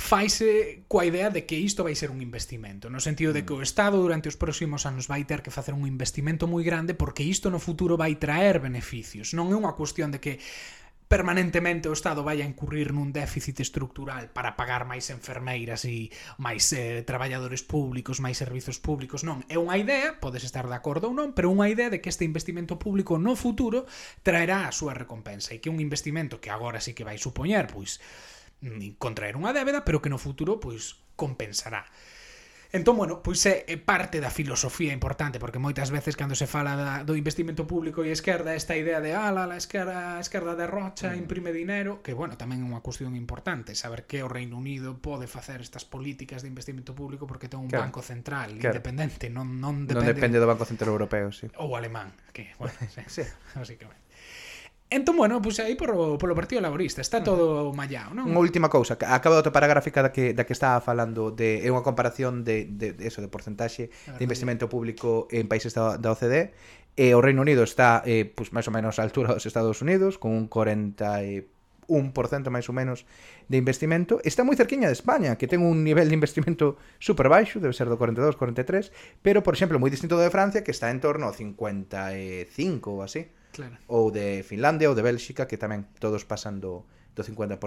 [0.01, 3.61] faise coa idea de que isto vai ser un investimento, no sentido de que o
[3.61, 3.67] mm.
[3.69, 7.53] Estado durante os próximos anos vai ter que facer un investimento moi grande porque isto
[7.53, 9.37] no futuro vai traer beneficios.
[9.37, 10.41] Non é unha cuestión de que
[11.05, 16.09] permanentemente o Estado vai a incurrir nun déficit estructural para pagar máis enfermeiras e
[16.41, 19.45] máis eh, traballadores públicos, máis servizos públicos, non.
[19.53, 22.25] É unha idea, podes estar de acordo ou non, pero unha idea de que este
[22.25, 23.85] investimento público no futuro
[24.25, 28.01] traerá a súa recompensa e que un investimento que agora sí que vai supoñer, pois,
[29.01, 31.85] contraer unha débeda, pero que no futuro pois compensará.
[32.71, 36.91] Entón, bueno, pois é parte da filosofía importante, porque moitas veces cando se fala da,
[37.03, 41.19] do investimento público e esquerda, esta idea de ala, a esquerda, a esquerda derrocha, mm.
[41.19, 45.27] imprime dinero, que, bueno, tamén é unha cuestión importante, saber que o Reino Unido pode
[45.27, 47.91] facer estas políticas de investimento público porque ten un claro.
[47.91, 48.71] banco central claro.
[48.71, 50.07] independente, non, non depende...
[50.07, 51.51] Non depende do Banco Central Europeo, sí.
[51.59, 53.23] Ou alemán, que, bueno, sí, sí.
[53.59, 53.83] así que.
[54.91, 58.27] Entón, bueno, pois pues aí por polo Partido Laborista, está todo mallado, non?
[58.27, 61.63] Unha última cousa, acabo de topar a gráfica da que, da que estaba falando, de,
[61.63, 65.95] é unha comparación de, de, de eso, de porcentaxe de investimento público en países da,
[65.95, 66.51] da OCDE,
[66.99, 69.79] e o Reino Unido está, eh, pois, pues, máis ou menos, á altura dos Estados
[69.79, 71.23] Unidos, con un 40
[71.87, 73.07] 1% máis ou menos
[73.47, 77.63] de investimento, está moi cerquiña de España, que ten un nivel de investimento super baixo,
[77.63, 78.91] debe ser do 42, 43,
[79.23, 83.03] pero, por exemplo, moi distinto do de Francia, que está en torno ao 55 ou
[83.03, 83.75] así claro.
[83.91, 87.59] ou de Finlandia ou de Bélxica, que tamén todos pasan do, do 50%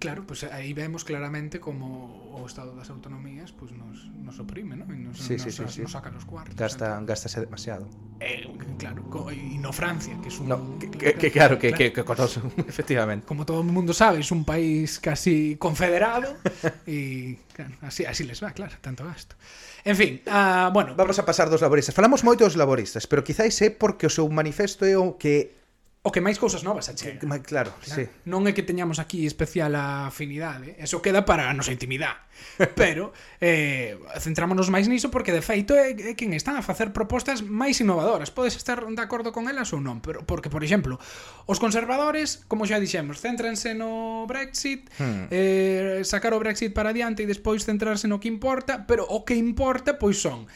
[0.00, 4.88] Claro, pues aí vemos claramente como o Estado das autonomías pues nos, nos oprime, ¿no?
[4.88, 6.56] E nos, sí, nos, sí, sí, nos saca los cuartos.
[6.56, 7.08] Gasta, entonces.
[7.28, 7.84] gástase demasiado.
[8.16, 8.48] Eh,
[8.80, 10.48] claro, e no Francia, que es un...
[10.48, 13.28] No, que, que, que claro, que, claro, que, que conoce, efectivamente.
[13.28, 16.32] Como todo o mundo sabe, es un país casi confederado
[16.88, 19.36] e claro, así, así les va, claro, tanto gasto.
[19.84, 20.96] En fin, uh, bueno...
[20.96, 21.92] Vamos a pasar dos laboristas.
[21.92, 25.59] Falamos moito dos laboristas, pero quizáis é porque o seu manifesto é o que
[26.02, 27.20] o que máis cousas novas achega.
[27.20, 28.08] Claro, claro, sí.
[28.24, 32.16] Non é que teñamos aquí especial afinidade, eso queda para a nosa intimidade.
[32.80, 37.44] Pero eh, centrámonos máis niso porque de feito é, é quen están a facer propostas
[37.44, 38.32] máis innovadoras.
[38.32, 40.96] Podes estar de acordo con elas ou non, pero porque por exemplo,
[41.44, 45.28] os conservadores, como xa dixemos, céntranse no Brexit, hmm.
[45.28, 49.36] eh, sacar o Brexit para adiante e despois centrarse no que importa, pero o que
[49.36, 50.48] importa pois son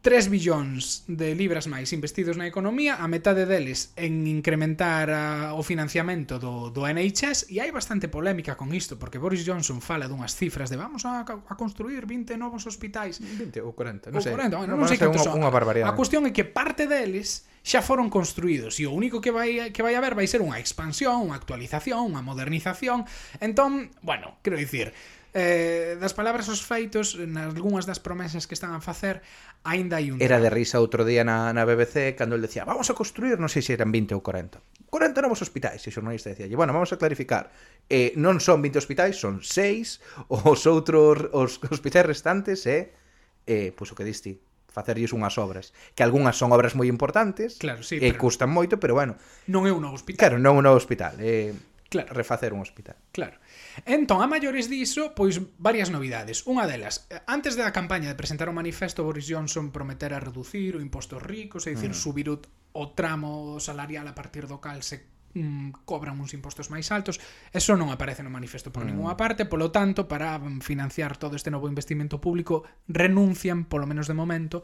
[0.00, 5.60] 3 billóns de libras máis investidos na economía, a metade deles en incrementar a, o
[5.60, 10.32] financiamento do, do NHS, e hai bastante polémica con isto, porque Boris Johnson fala dunhas
[10.32, 13.20] cifras de vamos a, a construir 20 novos hospitais.
[13.20, 14.32] 20 ou 40, non sei.
[14.32, 15.36] 40, non, non sei cantos son.
[15.36, 15.92] Unha barbaridade.
[15.92, 19.84] A cuestión é que parte deles xa foron construídos e o único que vai que
[19.84, 23.04] vai haber vai ser unha expansión, unha actualización, unha modernización.
[23.36, 24.96] Entón, bueno, quero dicir,
[25.34, 29.22] eh, das palabras aos feitos, nas algunhas das promesas que están a facer,
[29.62, 30.18] aínda hai un...
[30.18, 33.50] Era de risa outro día na, na BBC cando el decía, vamos a construir, non
[33.50, 34.58] sei se eran 20 ou 40.
[34.90, 37.54] 40 novos hospitais, e o xornalista decía, bueno, vamos a clarificar,
[37.86, 42.90] eh, non son 20 hospitais, son 6, os outros os hospitais restantes é,
[43.46, 47.58] eh, eh, pois o que diste, facerlles unhas obras, que algunhas son obras moi importantes,
[47.58, 48.22] claro, sí, e pero...
[48.22, 49.18] custan moito, pero bueno,
[49.50, 50.18] non é un novo hospital.
[50.18, 51.58] Claro, non é un hospital, é eh,
[51.90, 52.10] claro.
[52.14, 52.96] refacer un hospital.
[53.10, 53.36] Claro.
[53.86, 56.44] Entón, a maiores diso, pois varias novidades.
[56.46, 60.82] Unha delas, eh, antes da campaña de presentar o manifesto, Boris Johnson prometera reducir o
[60.82, 61.98] imposto ricos, é dicir, mm.
[61.98, 62.36] subir o,
[62.74, 67.18] o tramo salarial a partir do cal se mm, cobran uns impostos máis altos,
[67.54, 68.88] eso non aparece no manifesto por mm.
[68.90, 74.16] ninguna parte, polo tanto, para financiar todo este novo investimento público, renuncian, polo menos de
[74.16, 74.62] momento,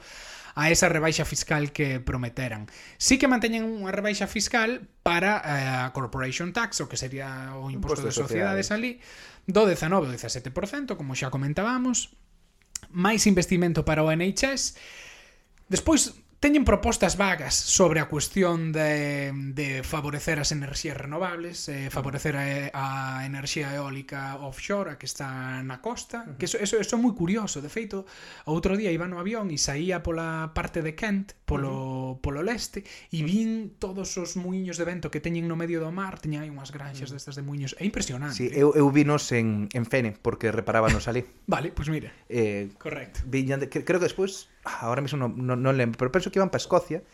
[0.57, 2.66] a esa rebaixa fiscal que prometeran.
[2.96, 7.70] Sí que manteñen unha rebaixa fiscal para eh, a Corporation Tax, o que sería o
[7.70, 8.98] imposto, imposto de sociedades ali,
[9.46, 12.14] do 19 ao 17%, como xa comentábamos,
[12.90, 14.76] máis investimento para o NHS,
[15.68, 16.14] Despois
[16.47, 22.71] Teñen propostas vagas sobre a cuestión de, de favorecer as enerxías renovables, eh, favorecer a,
[22.71, 27.19] a enerxía eólica offshore, a que está na costa, que eso, eso, eso é moi
[27.19, 28.07] curioso, de feito,
[28.47, 33.27] outro día iba no avión e saía pola parte de Kent, polo, polo leste, e
[33.27, 36.71] vin todos os muiños de vento que teñen no medio do mar, teñen aí unhas
[36.71, 37.15] granxas mm.
[37.19, 38.39] destas de muiños, é impresionante.
[38.39, 41.27] Sí, eu, eu vinos en, en Fene, porque reparábanos ali.
[41.51, 43.27] vale, pois pues mira, eh, correcto.
[43.27, 46.50] Viñan de, creo que despois ahora mesmo non, non, non lembro, pero penso que iban
[46.50, 47.07] para Escocia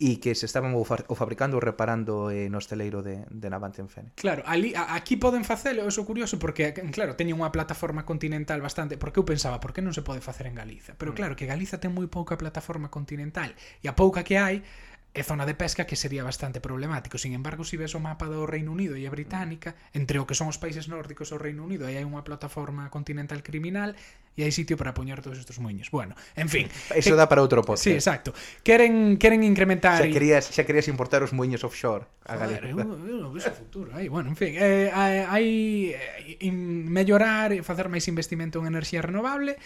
[0.00, 3.46] e que se estaban o, fa, o fabricando ou reparando eh, no esteleiro de, de
[3.52, 4.16] Navante en Fene.
[4.16, 8.96] Claro, ali, a, aquí poden facelo, eso curioso, porque, claro, teñen unha plataforma continental bastante,
[8.96, 10.96] porque eu pensaba, por que non se pode facer en Galiza?
[10.96, 11.16] Pero mm.
[11.20, 13.52] claro, que Galiza ten moi pouca plataforma continental,
[13.84, 14.64] e a pouca que hai,
[15.10, 17.18] e zona de pesca que sería bastante problemático.
[17.18, 20.26] Sin embargo, se si ves o mapa do Reino Unido e a Británica, entre o
[20.26, 23.98] que son os países nórdicos e o Reino Unido, aí hai unha plataforma continental criminal
[24.38, 25.90] e hai sitio para poñer todos estes muiños.
[25.90, 26.70] Bueno, en fin.
[26.94, 27.90] Eso dá para outro podcast.
[27.90, 28.30] Sí, exacto.
[28.62, 29.98] Queren queren incrementar...
[29.98, 32.70] Xa querías, xa querías importar os muiños offshore a Galicia.
[32.70, 33.90] Joder, eu, eu vexo futuro.
[33.98, 34.54] Aí, bueno, en fin.
[34.54, 39.58] Eh, eh hai, eh, hai mellorar e facer máis investimento en enerxía renovable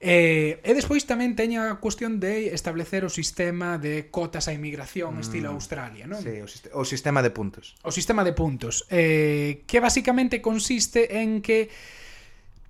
[0.00, 5.20] Eh, e despois tamén teña a cuestión de establecer o sistema de cotas á inmigración
[5.20, 5.24] mm.
[5.28, 6.24] estilo Australia, non?
[6.24, 7.76] Sí, o, sist o sistema de puntos.
[7.84, 11.68] O sistema de puntos, eh, que basicamente consiste en que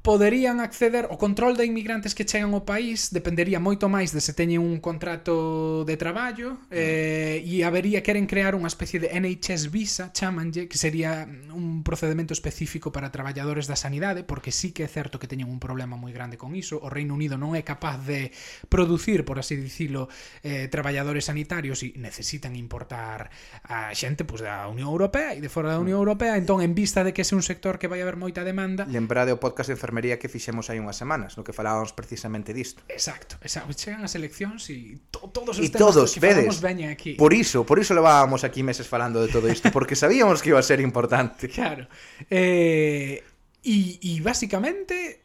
[0.02, 4.32] poderían acceder o control de inmigrantes que chegan ao país dependería moito máis de se
[4.32, 6.72] teñen un contrato de traballo mm.
[6.72, 12.32] eh, e habería queren crear unha especie de NHS visa, chamanlle, que sería un procedimento
[12.32, 16.16] específico para traballadores da sanidade, porque sí que é certo que teñen un problema moi
[16.16, 16.80] grande con iso.
[16.80, 18.32] O Reino Unido non é capaz de
[18.72, 20.08] producir, por así dicilo,
[20.40, 23.28] eh, traballadores sanitarios e necesitan importar
[23.68, 26.04] a xente pues, da Unión Europea e de fora da Unión mm.
[26.08, 28.88] Europea, entón en vista de que ese un sector que vai haber moita demanda...
[28.88, 32.86] Lembrade o podcast de enfermería que fixemos hai unhas semanas, no que falábamos precisamente disto.
[32.86, 33.74] Exacto, exacto.
[33.74, 37.18] Chegan as eleccións e to todos os e temas todos, que vedes, veñen aquí.
[37.18, 40.62] Por iso, por iso levábamos aquí meses falando de todo isto, porque sabíamos que iba
[40.62, 41.50] a ser importante.
[41.60, 41.88] Claro.
[42.30, 43.20] Eh,
[43.60, 45.20] e, e basicamente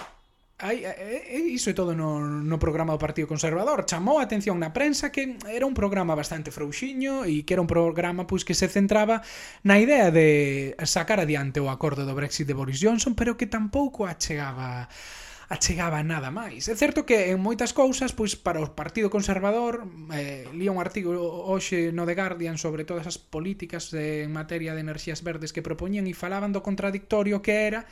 [0.57, 4.23] Hai, eh, eh, eh, iso é todo no, no programa do Partido Conservador chamou a
[4.23, 8.47] atención na prensa que era un programa bastante frouxiño e que era un programa pois,
[8.47, 9.19] que se centraba
[9.67, 14.07] na idea de sacar adiante o acordo do Brexit de Boris Johnson pero que tampouco
[14.07, 14.87] achegaba
[15.51, 16.71] achegaba nada máis.
[16.71, 19.83] É certo que en moitas cousas, pois para o Partido Conservador,
[20.15, 21.19] eh, lía un artigo
[21.51, 25.59] hoxe no The Guardian sobre todas as políticas de, en materia de enerxías verdes que
[25.59, 27.83] propoñían e falaban do contradictorio que era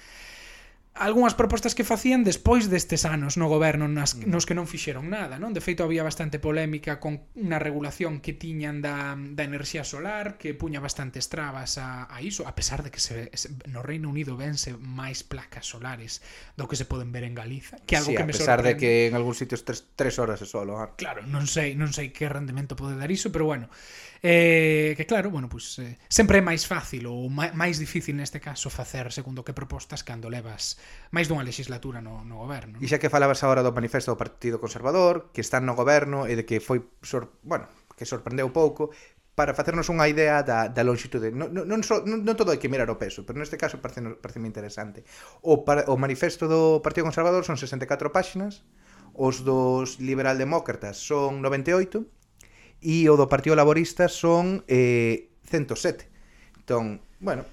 [0.94, 5.42] algunhas propostas que facían despois destes anos no goberno nas, nos que non fixeron nada,
[5.42, 5.50] non?
[5.50, 10.54] De feito había bastante polémica con unha regulación que tiñan da, da enerxía solar que
[10.54, 14.38] puña bastantes trabas a, a iso, a pesar de que se, se no Reino Unido
[14.38, 16.22] vense máis placas solares
[16.54, 18.38] do que se poden ver en Galiza, que algo sí, que me sorprende.
[18.38, 18.78] a pesar sorprende.
[18.78, 20.78] de que en algúns sitios tres, tres horas é solo.
[20.78, 20.94] Ah.
[20.94, 23.66] Claro, non sei, non sei que rendemento pode dar iso, pero bueno,
[24.22, 28.70] eh, que claro, bueno, pues, eh, sempre é máis fácil ou máis difícil neste caso
[28.70, 30.78] facer segundo que propostas cando levas
[31.14, 32.82] máis dunha legislatura no, no goberno.
[32.82, 36.34] E xa que falabas agora do manifesto do Partido Conservador, que está no goberno e
[36.34, 37.38] de que foi, sor...
[37.46, 38.90] bueno, que sorprendeu pouco,
[39.34, 41.34] para facernos unha idea da, da longitude.
[41.34, 43.82] Non, non, non, so, non, non todo hai que mirar o peso, pero neste caso
[43.82, 45.02] parece, parece moi interesante.
[45.42, 48.62] O, para, o manifesto do Partido Conservador son 64 páxinas,
[49.18, 52.06] os dos liberal-demócratas son 98,
[52.84, 56.06] e o do Partido Laborista son eh, 107.
[56.62, 57.50] Entón, bueno,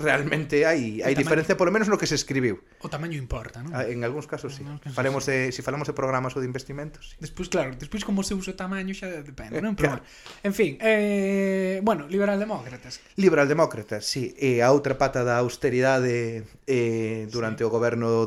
[0.00, 2.64] realmente hai hai diferencia polo menos no que se escribiu.
[2.80, 3.70] O tamaño importa, non?
[3.76, 4.64] Ah, en algúns casos sí.
[4.64, 7.12] Casos, falemos de si falamos de programas ou de investimentos.
[7.12, 7.20] Sí.
[7.20, 9.76] Despois claro, despois como se usa o tamaño xa depende, non?
[9.76, 10.02] Eh, Pero claro.
[10.02, 10.48] bueno.
[10.48, 13.04] en fin, eh bueno, liberaldemócratas.
[13.20, 17.68] Liberaldemócratas, sí, e a outra pata da austeridade eh durante sí.
[17.68, 18.24] o goberno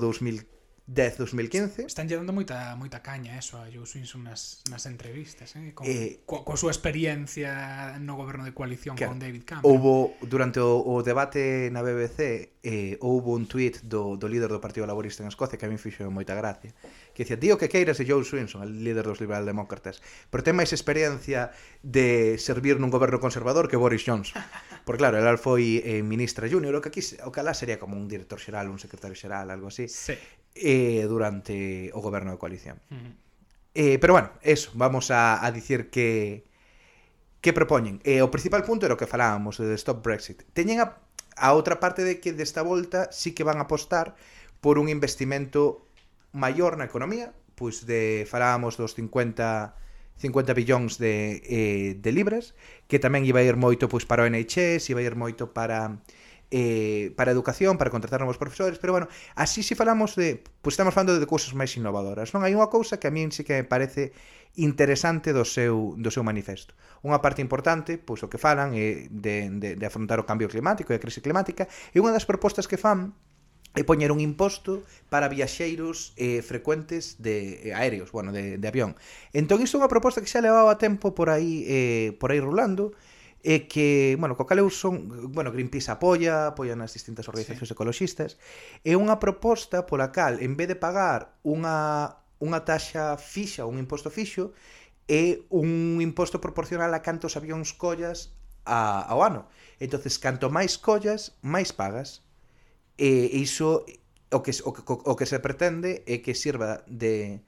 [0.85, 1.85] 10 2015.
[1.87, 5.71] Están lle dando moita moita caña eh, eso a Joe Swinson nas, nas entrevistas, eh?
[5.71, 9.63] Con, eh, co, co súa experiencia no goberno de coalición claro, con David Cameron.
[9.63, 14.59] Houbo, durante o, o debate na BBC, eh, houbo un tweet do, do líder do
[14.59, 16.75] Partido Laborista en Escocia que a mí fixo moita gracia,
[17.15, 20.59] que dicía, dío que queiras de Joe Swinson, el líder dos liberal demócratas, pero ten
[20.59, 24.43] máis experiencia de servir nun goberno conservador que Boris Johnson.
[24.83, 27.95] Porque claro, el foi eh, ministra junior, o que aquí o que alá sería como
[27.95, 29.87] un director xeral, un secretario xeral, algo así.
[29.87, 30.19] Sí
[30.55, 32.77] eh, durante o goberno de coalición.
[32.89, 33.13] Uh -huh.
[33.73, 36.45] eh, pero bueno, eso, vamos a, a dicir que
[37.43, 37.99] que propoñen.
[38.07, 40.47] E eh, o principal punto era o que falábamos de Stop Brexit.
[40.55, 40.95] Teñen a,
[41.35, 44.15] a outra parte de que desta volta sí que van a apostar
[44.63, 45.83] por un investimento
[46.31, 49.75] maior na economía, pois de falábamos dos 50
[50.23, 52.55] 50 billóns de, eh, de libras,
[52.87, 55.99] que tamén iba a ir moito pois para o NHS, iba a ir moito para
[56.53, 60.73] eh, para educación, para contratar novos profesores, pero bueno, así se falamos de, pois pues
[60.77, 62.45] estamos falando de cousas máis innovadoras, non?
[62.45, 64.13] Hai unha cousa que a min sí que me parece
[64.53, 66.77] interesante do seu, do seu manifesto.
[67.01, 70.93] Unha parte importante, pois o que falan é de, de, de afrontar o cambio climático
[70.93, 73.17] e a crise climática, e unha das propostas que fan
[73.73, 78.93] e poñer un imposto para viaxeiros eh, frecuentes de eh, aéreos, bueno, de, de avión.
[79.33, 82.93] Entón isto é unha proposta que xa levaba tempo por aí eh, por aí rulando,
[82.93, 83.12] e
[83.43, 87.75] e que, bueno, co cal eu son, bueno, Greenpeace apoia, apoia nas distintas organizacións sí.
[87.75, 88.31] ecoloxistas,
[88.87, 94.07] é unha proposta pola cal, en vez de pagar unha, unha taxa fixa, un imposto
[94.07, 94.55] fixo,
[95.11, 98.31] é un imposto proporcional a cantos avións collas
[98.63, 99.51] a, ao ano.
[99.83, 102.23] Entonces, canto máis collas, máis pagas.
[102.95, 103.83] E iso
[104.31, 107.43] o que o, que, o que se pretende é que sirva de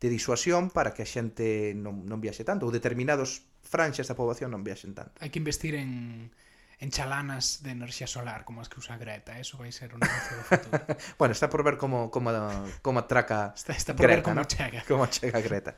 [0.00, 4.50] de disuasión para que a xente non, non viaxe tanto ou determinados franxas da poboación
[4.50, 5.14] non viaxen tanto.
[5.22, 6.34] Hai que investir en
[6.80, 9.44] en chalanas de enerxía solar como as que usa Greta, eh?
[9.44, 10.80] eso vai ser un negocio do futuro.
[11.20, 12.32] bueno, está por ver como como
[12.80, 14.44] como atraca está, está por Greta, ver como ¿no?
[14.48, 14.80] chega.
[14.88, 15.76] Como chega Greta.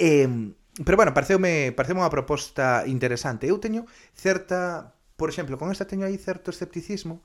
[0.00, 0.26] Eh,
[0.84, 3.46] pero bueno, pareceume pareceume unha proposta interesante.
[3.52, 3.84] Eu teño
[4.16, 7.20] certa, por exemplo, con esta teño aí certo escepticismo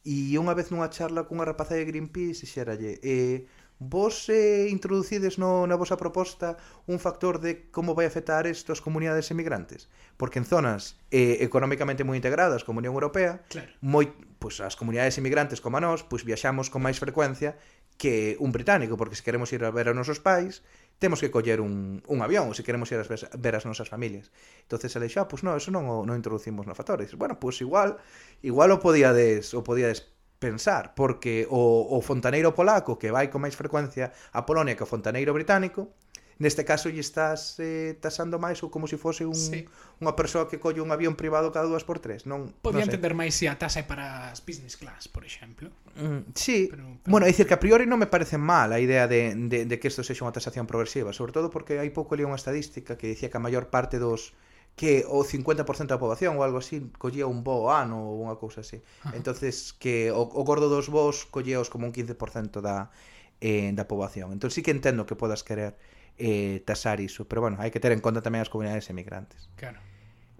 [0.00, 3.44] e unha vez nunha charla cunha rapaza de Greenpeace xeralle, eh
[3.84, 6.56] Vos eh, introducides no, na vosa proposta
[6.88, 9.92] un factor de como vai afectar isto as comunidades emigrantes?
[10.16, 13.68] Porque en zonas eh, económicamente moi integradas como a Unión Europea, claro.
[13.84, 14.08] moi,
[14.40, 17.60] pois, as comunidades emigrantes como a nós, pois, viaxamos con máis frecuencia
[18.00, 20.64] que un británico, porque se queremos ir a ver a nosos pais,
[20.98, 24.32] temos que coller un, un avión se queremos ir a ver as nosas familias.
[24.64, 27.04] entonces ele dixo, ah, pois non, eso non o non introducimos no factor.
[27.04, 28.00] Dices, bueno, pois igual,
[28.40, 30.13] igual o podíades, o podíades
[30.44, 34.90] pensar, porque o, o fontaneiro polaco que vai con máis frecuencia a Polonia que o
[34.90, 35.96] fontaneiro británico,
[36.38, 39.70] neste caso lle estás eh, tasando máis ou como se si fose un, sí.
[40.02, 42.98] unha persoa que colle un avión privado cada dúas por tres non, Podía non sei.
[42.98, 46.98] entender máis se a tasa é para as business class, por exemplo mm, Sí, pero,
[46.98, 47.10] pero...
[47.10, 49.76] bueno, é dicir que a priori non me parece mal a idea de, de, de
[49.78, 53.06] que isto sexa unha tasación progresiva sobre todo porque hai pouco li unha estadística que
[53.06, 54.34] dicía que a maior parte dos
[54.74, 58.66] que o 50% da poboación ou algo así collía un bo ano ou unha cousa
[58.66, 58.82] así.
[59.06, 59.14] Ajá.
[59.14, 62.90] Entonces que o, o gordo dos bos colleos como un 15% da
[63.38, 64.34] eh, da poboación.
[64.34, 65.78] Entón sí que entendo que podas querer
[66.18, 69.46] eh, tasar iso, pero bueno, hai que ter en conta tamén as comunidades emigrantes.
[69.54, 69.78] Claro.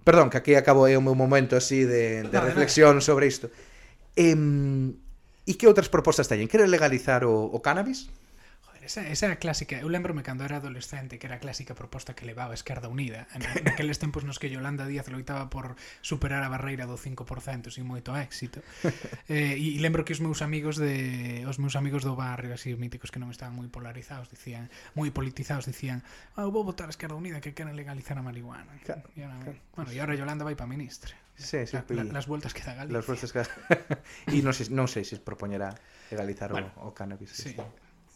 [0.03, 3.03] Perdón, que aquí acabo é o meu momento así de, de no, reflexión no.
[3.03, 3.47] sobre isto.
[4.19, 4.35] Eh,
[5.45, 6.51] e que outras propostas teñen?
[6.51, 8.11] Queren legalizar o, o cannabis?
[8.85, 12.21] Esa, esa era clásica, eu lembro-me cando era adolescente que era a clásica proposta que
[12.21, 15.73] levaba a Esquerda Unida en, naqueles tempos nos que Yolanda Díaz loitaba por
[16.05, 18.61] superar a barreira do 5% sin moito éxito
[19.25, 23.09] eh, e lembro que os meus amigos de os meus amigos do barrio así míticos
[23.09, 26.05] que non estaban moi polarizados dicían moi politizados dicían
[26.37, 29.59] oh, vou votar a Esquerda Unida que queren legalizar a marihuana claro, e ahora, claro.
[29.73, 32.75] bueno, e ahora Yolanda vai para ministra Sí, sí, la, la, las vueltas que da
[32.75, 32.95] Galicia.
[32.95, 33.47] Las vueltas que da...
[34.31, 35.75] y non sei, non sei se propoñerá
[36.07, 37.35] legalizar bueno, o, o cannabis.
[37.35, 37.51] Sí.
[37.51, 37.59] sí.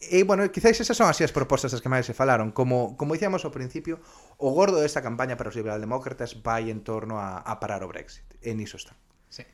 [0.00, 2.56] E, bueno, quizáis esas son así as propostas das que máis se falaron.
[2.56, 4.00] Como, como dicíamos ao principio,
[4.40, 8.24] o gordo desta campaña para os liberaldemócratas vai en torno a, a parar o Brexit.
[8.40, 8.96] En iso está.
[9.28, 9.44] Sí.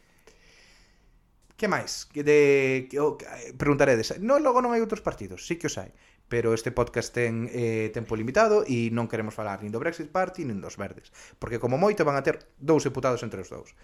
[1.59, 2.07] Que máis?
[2.15, 2.39] Que de,
[2.87, 3.19] que, oh,
[3.59, 4.23] preguntaredes.
[4.23, 5.43] No, logo non hai outros partidos.
[5.51, 5.91] Sí que os hai.
[6.31, 10.47] Pero este podcast ten eh, tempo limitado e non queremos falar nin do Brexit Party
[10.47, 11.11] nin dos verdes.
[11.43, 13.75] Porque como moito van a ter dous deputados entre os dous.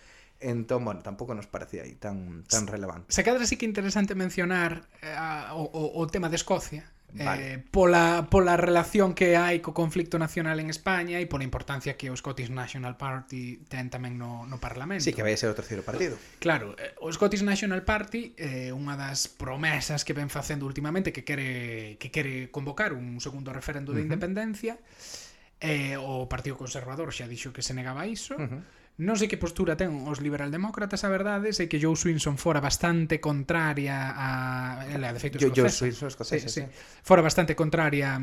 [0.40, 3.12] Entón, bueno, tampouco nos parecía aí tan, tan relevante.
[3.12, 5.14] Se cadra sí que interesante mencionar eh,
[5.52, 7.52] o, o, o tema de Escocia, eh, Vale.
[7.52, 12.08] Eh, pola, pola relación que hai co conflicto nacional en España e pola importancia que
[12.08, 15.04] o Scottish National Party ten tamén no, no Parlamento.
[15.04, 16.16] Sí, que vai ser o terceiro partido.
[16.40, 21.12] Claro, eh, o Scottish National Party é eh, unha das promesas que ven facendo últimamente
[21.12, 24.08] que quere que quere convocar un segundo referendo de uh -huh.
[24.08, 24.80] independencia.
[25.60, 28.40] Eh, o Partido Conservador xa dixo que se negaba a iso.
[28.40, 28.62] Uh -huh
[29.00, 33.24] Non sei que postura ten os liberaldemócratas, a verdade, sei que Joe Swinson fora bastante
[33.24, 34.84] contraria a...
[34.84, 35.56] Ela, de feito, escocesa.
[35.56, 36.68] Joe Swinson, escocesa, sí, sí.
[36.68, 37.00] sí.
[37.00, 38.20] Fora bastante contraria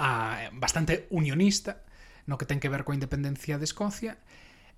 [0.00, 0.10] a...
[0.56, 1.84] bastante unionista,
[2.24, 4.16] no que ten que ver coa independencia de Escocia,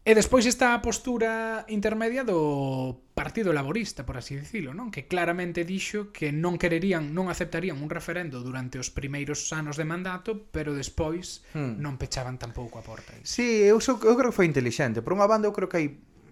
[0.09, 4.89] E despois está a postura intermedia do Partido Laborista, por así dicilo, non?
[4.89, 9.85] Que claramente dixo que non quererían, non aceptarían un referendo durante os primeiros anos de
[9.85, 11.77] mandato, pero despois hmm.
[11.77, 13.13] non pechaban tampouco a porta.
[13.21, 15.05] Sí, eu, so, eu creo que foi intelixente.
[15.05, 15.89] Por unha banda, eu creo que hai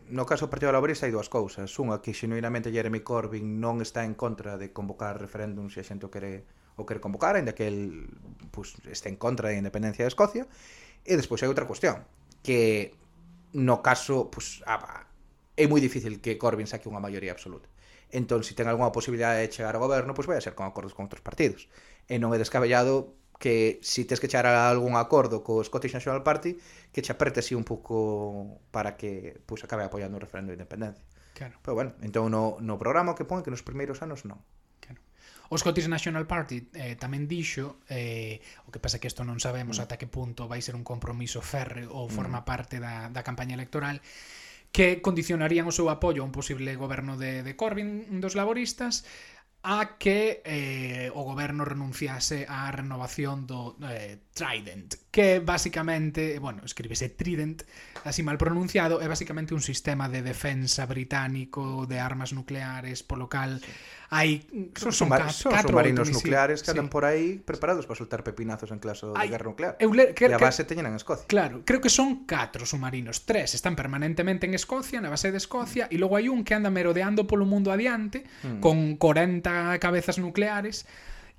[0.09, 1.69] no caso do Partido Laborista hai dúas cousas.
[1.77, 6.09] Unha que xenuinamente Jeremy Corbyn non está en contra de convocar referéndum se a xente
[6.09, 6.49] o quere
[6.81, 8.09] o quere convocar, ainda que el
[8.57, 10.49] pues, este en contra da independencia de Escocia.
[11.05, 12.09] E despois hai outra cuestión,
[12.41, 12.97] que
[13.53, 15.07] no caso, pues, ah,
[15.57, 17.69] é moi difícil que Corbyn saque unha maioría absoluta.
[18.13, 20.95] Entón, se ten algunha posibilidade de chegar ao goberno, pois vai a ser con acordos
[20.95, 21.67] con outros partidos.
[22.07, 26.23] E non é descabellado que se tes que chegar a algún acordo co Scottish National
[26.23, 26.57] Party,
[26.93, 31.05] que che aperte así un pouco para que pois, acabe apoiando o referendo de independencia.
[31.37, 31.59] Claro.
[31.61, 34.41] Pero bueno, entón no, no programa que pon que nos primeiros anos non.
[35.51, 39.79] O Scottish National Party eh, tamén dixo, eh, o que pasa que isto non sabemos
[39.79, 39.83] mm.
[39.87, 42.13] ata que punto vai ser un compromiso ferre ou mm.
[42.13, 42.47] forma mm.
[42.47, 44.03] parte da, da campaña electoral,
[44.75, 49.07] que condicionarían o seu apoio a un posible goberno de, de Corbyn dos laboristas
[49.67, 56.63] a que eh, o goberno renunciase á renovación do eh, Trident, que basicamente, eh, bueno,
[56.63, 57.67] escríbese Trident,
[58.07, 63.59] así mal pronunciado, é basicamente un sistema de defensa británico de armas nucleares, polo cal
[63.59, 63.67] sí
[64.11, 64.47] hai
[64.79, 66.79] son, son, son, son submarinos nucleares que sí.
[66.79, 69.75] andan por aí preparados para soltar pepinazos en caso de guerra nuclear.
[69.83, 71.27] Eu le, que, e a base que, teñen en Escocia.
[71.27, 75.91] Claro, creo que son catro submarinos, tres están permanentemente en Escocia, na base de Escocia,
[75.91, 78.63] e logo hai un que anda merodeando polo mundo adiante mm.
[78.63, 80.87] con 40 cabezas nucleares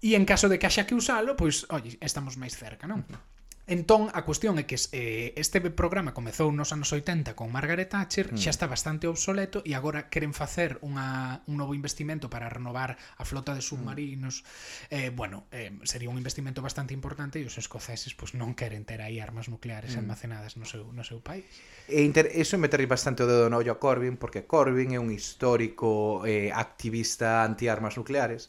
[0.03, 3.07] e en caso de que haxa que usalo, pois, pues, oye, estamos máis cerca, non?
[3.07, 3.36] Mm.
[3.67, 8.31] Entón, a cuestión é que eh, este programa comezou nos anos 80 con Margaret Thatcher,
[8.31, 8.39] mm.
[8.39, 13.23] xa está bastante obsoleto e agora queren facer unha, un novo investimento para renovar a
[13.27, 13.67] flota de mm.
[13.67, 14.47] submarinos.
[14.87, 14.95] Mm.
[14.95, 19.03] Eh, bueno, eh, sería un investimento bastante importante e os escoceses pues, non queren ter
[19.03, 19.99] aí armas nucleares mm.
[19.99, 21.43] almacenadas no seu, no seu país.
[21.91, 22.31] E inter...
[22.31, 26.55] Eso meter bastante o dedo no ollo a Corbyn, porque Corbyn é un histórico eh,
[26.55, 28.47] activista anti-armas nucleares.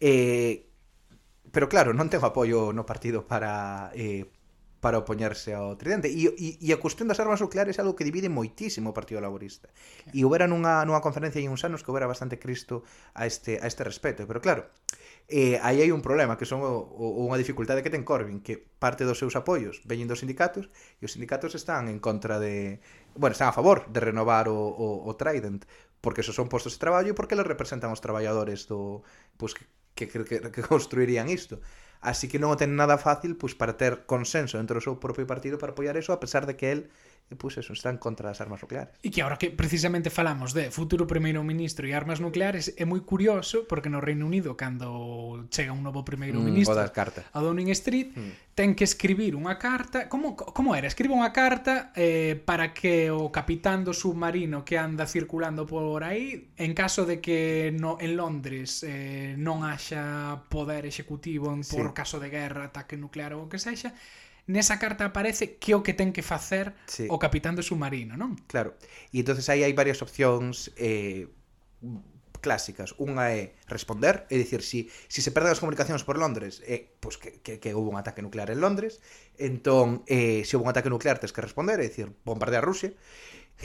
[0.00, 0.72] Eh,
[1.52, 3.92] pero claro, non ten apoio no partido para...
[3.92, 4.24] Eh,
[4.84, 6.12] para opoñerse ao tridente.
[6.12, 9.24] E, e, e a cuestión das armas nucleares é algo que divide moitísimo o Partido
[9.24, 9.72] Laborista.
[10.12, 12.84] E houbera nunha, nunha conferencia hai uns anos que houbera bastante cristo
[13.16, 14.28] a este, a este respecto.
[14.28, 14.68] Pero claro,
[15.32, 18.60] eh, aí hai un problema, que son o, o, unha dificultade que ten Corbyn, que
[18.60, 20.68] parte dos seus apoios veñen dos sindicatos,
[21.00, 22.84] e os sindicatos están en contra de...
[23.16, 25.64] Bueno, están a favor de renovar o, o, o Trident,
[26.04, 29.00] porque esos son postos de traballo e porque les representan os traballadores do...
[29.40, 29.64] Pues, que,
[29.96, 31.64] que, que, que construirían isto.
[32.10, 35.24] Así que non o ten nada fácil pois, para ter consenso dentro do seu propio
[35.32, 36.68] partido para apoiar eso, a pesar de que
[37.32, 38.92] E pois eso, están contra as armas nucleares.
[39.00, 43.00] E que agora que precisamente falamos de futuro primeiro ministro e armas nucleares, é moi
[43.00, 47.24] curioso porque no Reino Unido cando chega un novo primeiro mm, ministro mm, carta.
[47.32, 48.52] a Downing Street, mm.
[48.52, 53.32] ten que escribir unha carta, como como era, escribe unha carta eh, para que o
[53.32, 58.84] capitán do submarino que anda circulando por aí, en caso de que no en Londres
[58.84, 61.96] eh, non haxa poder executivo en, por sí.
[61.96, 63.96] caso de guerra, ataque nuclear ou o que sexa,
[64.46, 67.08] nesa carta aparece que o que ten que facer sí.
[67.08, 68.36] o capitán do submarino, non?
[68.44, 68.76] Claro.
[69.12, 71.32] E entonces aí hai varias opcións eh,
[72.44, 72.92] clásicas.
[73.00, 77.16] Unha é responder, é dicir, si, si se perden as comunicacións por Londres, eh, pois
[77.16, 79.00] que, que, que houve un ataque nuclear en Londres,
[79.40, 82.92] entón, eh, se houve un ataque nuclear, tens que responder, é dicir, bombardear Rusia.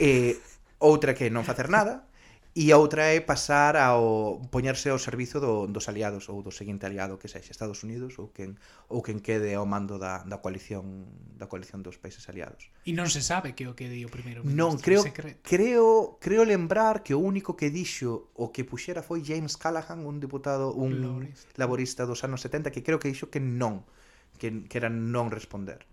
[0.00, 0.40] Eh,
[0.80, 2.08] outra que non facer nada,
[2.50, 7.14] e outra é pasar ao poñerse ao servizo do, dos aliados ou do seguinte aliado
[7.14, 8.58] que sexa Estados Unidos ou quen
[8.90, 11.06] ou quen quede ao mando da, da coalición
[11.38, 12.74] da coalición dos países aliados.
[12.82, 14.58] E non se sabe que o que di o primeiro ministro.
[14.58, 15.38] Non, creo secreto.
[15.46, 20.18] creo creo lembrar que o único que dixo o que puxera foi James Callaghan, un
[20.18, 23.86] deputado un laborista, laborista dos anos 70 que creo que dixo que non,
[24.42, 25.86] que que era non responder.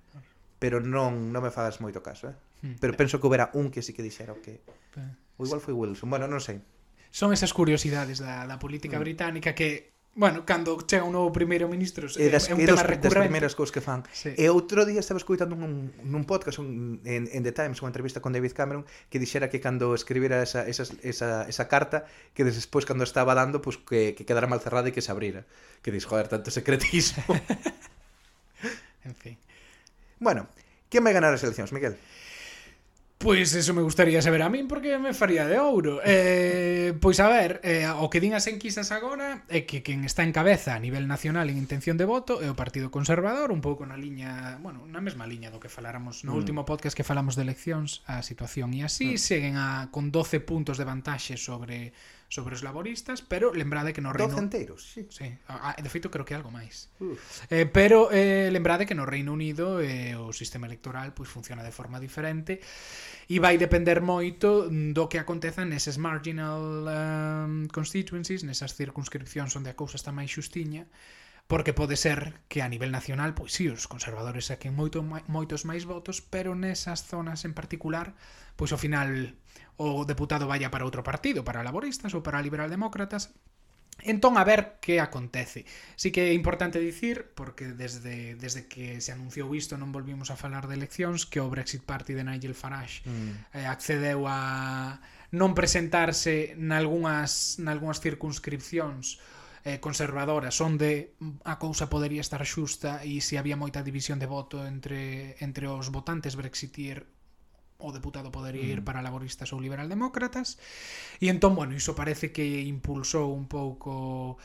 [0.58, 2.38] Pero non non me fagas moito caso, eh.
[2.66, 2.82] Hmm.
[2.82, 4.66] Pero penso que houbera un que sí que dixera o que
[4.98, 5.27] eh.
[5.38, 6.62] Ou igual foi Wilson, bueno, non sei.
[7.14, 9.04] Son esas curiosidades da, da política mm.
[9.04, 12.90] británica que Bueno, cando chega un novo primeiro ministro é, das, é un tema dos,
[12.90, 13.06] recurrente.
[13.06, 14.02] das primeiras cousas que fan.
[14.10, 14.34] Sí.
[14.34, 18.18] E outro día estaba escoitando un, nun podcast un, en, en The Times, unha entrevista
[18.18, 18.82] con David Cameron
[19.14, 23.62] que dixera que cando escribira esa, esa, esa, esa carta que despois cando estaba dando
[23.62, 25.46] pues, que, que quedara mal cerrada e que se abrira.
[25.86, 27.22] Que dis, joder, tanto secretismo.
[29.06, 29.38] en fin.
[30.18, 30.50] Bueno,
[30.90, 31.94] quen vai ganar as eleccións, Miguel?
[31.94, 32.27] Miguel?
[33.18, 36.02] Pois eso me gustaría saber a min porque me faría de ouro.
[36.06, 40.22] Eh, pois a ver, eh, o que din as enquisas agora é que quen está
[40.22, 43.90] en cabeza a nivel nacional en intención de voto é o Partido Conservador, un pouco
[43.90, 46.42] na liña, bueno, na mesma liña do que faláramos no mm.
[46.46, 49.22] último podcast que falamos de eleccións, a situación e así, mm.
[49.22, 51.98] seguen a, con 12 puntos de vantaxe sobre
[52.28, 54.36] sobre os laboristas, pero lembrade que no Reino...
[54.36, 55.08] Doce enteiros, sí.
[55.10, 55.32] sí.
[55.48, 56.92] Ah, de feito, creo que algo máis.
[57.50, 61.72] Eh, pero eh, lembrade que no Reino Unido eh, o sistema electoral pois funciona de
[61.72, 62.60] forma diferente
[63.32, 69.80] e vai depender moito do que aconteza neses marginal um, constituencies, nesas circunscripcións onde a
[69.80, 70.84] cousa está máis xustiña,
[71.48, 75.64] porque pode ser que a nivel nacional, pois si, sí, os conservadores saquen moito, moitos
[75.64, 78.14] máis votos, pero nesas zonas en particular,
[78.60, 79.40] pois ao final
[79.80, 83.32] o deputado vaya para outro partido, para laboristas ou para liberaldemócratas,
[84.04, 85.66] Entón, a ver que acontece.
[85.96, 90.38] Sí que é importante dicir, porque desde, desde que se anunciou isto non volvimos a
[90.38, 93.58] falar de eleccións, que o Brexit Party de Nigel Farage mm.
[93.58, 95.02] eh, accedeu a
[95.34, 99.18] non presentarse nalgúnas, nalgúnas circunscripcións
[99.68, 104.64] eh, conservadoras onde a cousa podería estar xusta e se había moita división de voto
[104.64, 107.04] entre, entre os votantes brexitir
[107.76, 108.88] o deputado podería ir mm.
[108.88, 110.56] para laboristas ou liberaldemócratas
[111.20, 114.40] e entón, bueno, iso parece que impulsou un pouco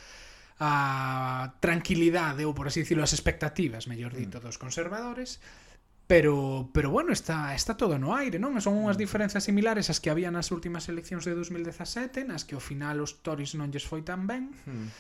[0.59, 4.43] a tranquilidade ou por así dicirlo as expectativas, mellor dito, mm.
[4.43, 5.39] dos conservadores
[6.13, 8.53] pero pero bueno, está está todo no aire, non?
[8.61, 12.61] Son unhas diferenzas similares ás que había nas últimas eleccións de 2017, nas que ao
[12.61, 14.53] final os Tories non lles foi tan ben.
[14.69, 14.93] Hmm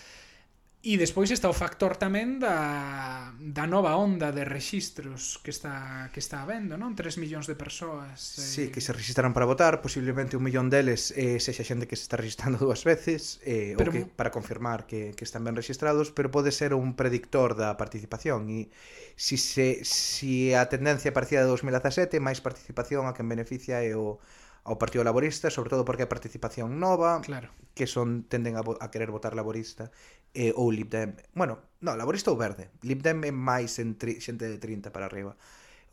[0.82, 6.18] E despois está o factor tamén da, da nova onda de rexistros que está que
[6.18, 6.98] está habendo, non?
[6.98, 8.18] 3 millóns de persoas.
[8.18, 8.42] Eh...
[8.42, 12.10] Sí, que se registraron para votar, posiblemente un millón deles eh, sexa xente que se
[12.10, 13.90] está registrando dúas veces, eh, pero...
[13.90, 17.78] o que, para confirmar que, que están ben registrados, pero pode ser un predictor da
[17.78, 18.66] participación e
[19.14, 24.18] si, se, si a tendencia parecida de 2017, máis participación a quen beneficia é o,
[24.66, 27.50] ao Partido Laborista, sobre todo porque a participación nova, claro.
[27.74, 29.90] que son tenden a, a querer votar laborista,
[30.34, 31.16] eh, ou Lib Dem.
[31.34, 32.70] Bueno, no, laborista ou verde.
[32.82, 35.36] Lib Dem é máis entre xente de 30 para arriba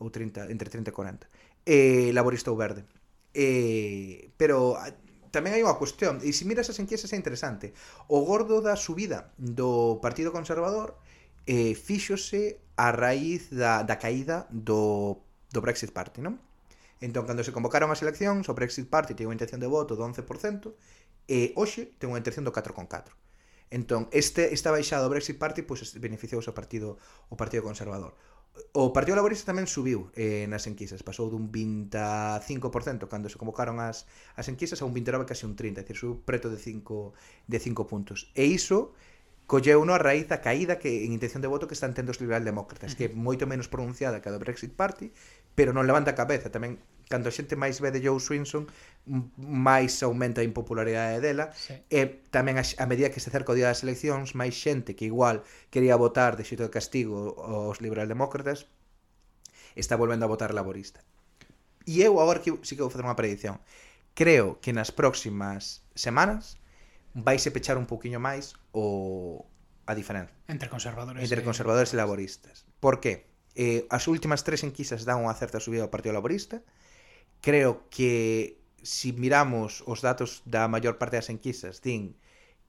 [0.00, 1.28] ou 30, entre 30 e 40.
[1.66, 2.84] Eh, laborista ou verde.
[3.34, 4.74] Eh, pero
[5.30, 7.70] tamén hai unha cuestión, e se miras as enquisas é interesante.
[8.10, 10.98] O gordo da subida do Partido Conservador
[11.46, 15.22] eh, fíxose a raíz da, da caída do,
[15.52, 16.40] do Brexit Party, non?
[17.00, 20.02] Entón, cando se convocaron as eleccións, o Brexit Party ten unha intención de voto do
[20.04, 20.74] 11%,
[21.30, 23.19] e hoxe ten unha intención do 4,4%.
[23.70, 26.98] Entón, este esta baixada do Brexit Party pois pues, beneficiou o partido
[27.30, 28.18] o Partido Conservador.
[28.74, 34.10] O Partido Laborista tamén subiu eh, nas enquisas, pasou dun 25% cando se convocaron as,
[34.34, 37.14] as enquisas a un 29 casi un 30, é dicir, subiu preto de 5
[37.46, 38.26] de 5 puntos.
[38.34, 38.90] E iso
[39.50, 42.22] colleu uno a raíz da caída que en intención de voto que están tendo os
[42.22, 45.10] liberal demócratas, que é moito menos pronunciada que a do Brexit Party,
[45.60, 46.80] pero non levanta a cabeza tamén
[47.12, 48.64] cando a xente máis ve de Joe Swinson
[49.36, 51.76] máis aumenta a impopularidade dela sí.
[51.92, 55.04] e tamén a, a medida que se acerca o día das eleccións máis xente que
[55.04, 58.72] igual quería votar de xeito de castigo aos liberaldemócratas
[59.76, 61.04] está volvendo a votar laborista
[61.84, 63.60] e eu agora que sí que vou facer unha predicción
[64.16, 66.56] creo que nas próximas semanas
[67.12, 69.44] vaise pechar un pouquiño máis o
[69.84, 72.64] a diferenza entre conservadores entre conservadores e, e laboristas.
[72.80, 73.29] Por que?
[73.54, 76.62] Eh, as últimas tres enquisas dan unha certa subida ao Partido Laborista.
[77.42, 82.16] Creo que se si miramos os datos da maior parte das enquisas, din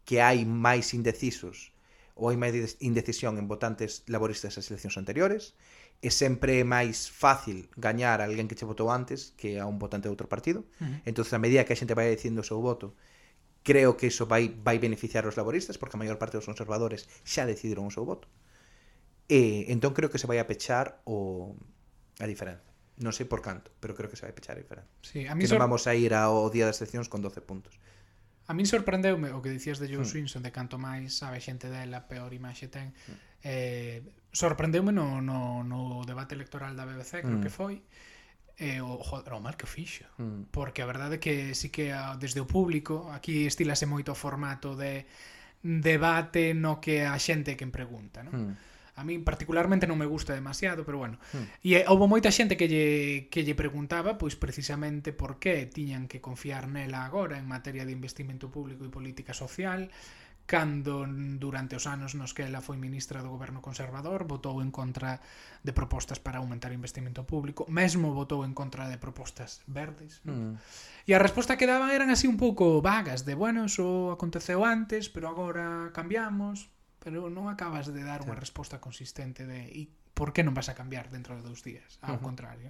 [0.03, 1.71] que hai máis indecisos
[2.17, 5.55] ou hai máis indecisión en votantes laboristas das eleccións anteriores
[6.01, 9.77] e sempre é máis fácil gañar a alguén que che votou antes que a un
[9.77, 10.65] votante de outro partido.
[10.81, 11.07] Uh -huh.
[11.07, 12.97] Entón, a medida que a xente vai dicindo o seu voto,
[13.63, 17.45] creo que iso vai vai beneficiar os laboristas porque a maior parte dos conservadores xa
[17.45, 18.27] decidiron o seu voto.
[19.31, 21.55] E entón creo que se vai a pechar o
[22.19, 22.67] a diferenza.
[22.99, 24.91] Non sei por canto, pero creo que se vai pechar a diferenza.
[24.99, 25.55] Sí, a mí que sor...
[25.55, 27.79] non vamos a ir ao día das eleccións con 12 puntos.
[28.45, 30.11] A min sorprendeume o que dicías de Joe mm.
[30.11, 32.91] Swinson de canto máis sabe xente dela, peor imaxe ten.
[32.91, 33.17] Mm.
[33.47, 33.99] Eh,
[34.35, 37.43] sorprendeume no, no, no debate electoral da BBC, creo mm.
[37.47, 37.79] que foi.
[38.59, 40.51] E o, joder, o mal que o fixo mm.
[40.51, 44.17] Porque a verdade é que sí que a, desde o público Aquí estilase moito o
[44.19, 45.07] formato de
[45.63, 48.35] debate no que a xente quen pregunta non?
[48.35, 51.17] Mm A mí particularmente non me gusta demasiado, pero bueno.
[51.31, 51.45] Mm.
[51.63, 52.87] E eh, houve moita xente que lle,
[53.31, 57.95] que lle preguntaba pois precisamente por que tiñan que confiar nela agora en materia de
[57.95, 59.87] investimento público e política social,
[60.51, 65.23] cando durante os anos nos que ela foi ministra do goberno conservador votou en contra
[65.63, 70.19] de propostas para aumentar o investimento público, mesmo votou en contra de propostas verdes.
[70.27, 70.59] Mm.
[71.07, 75.07] E a resposta que daban eran así un pouco vagas, de, bueno, iso aconteceu antes,
[75.07, 76.67] pero agora cambiamos,
[77.01, 78.29] pero non acabas de dar sí.
[78.29, 81.97] unha resposta consistente de e por que non vas a cambiar dentro de dous días,
[82.05, 82.25] ao uh -huh.
[82.29, 82.69] contrario.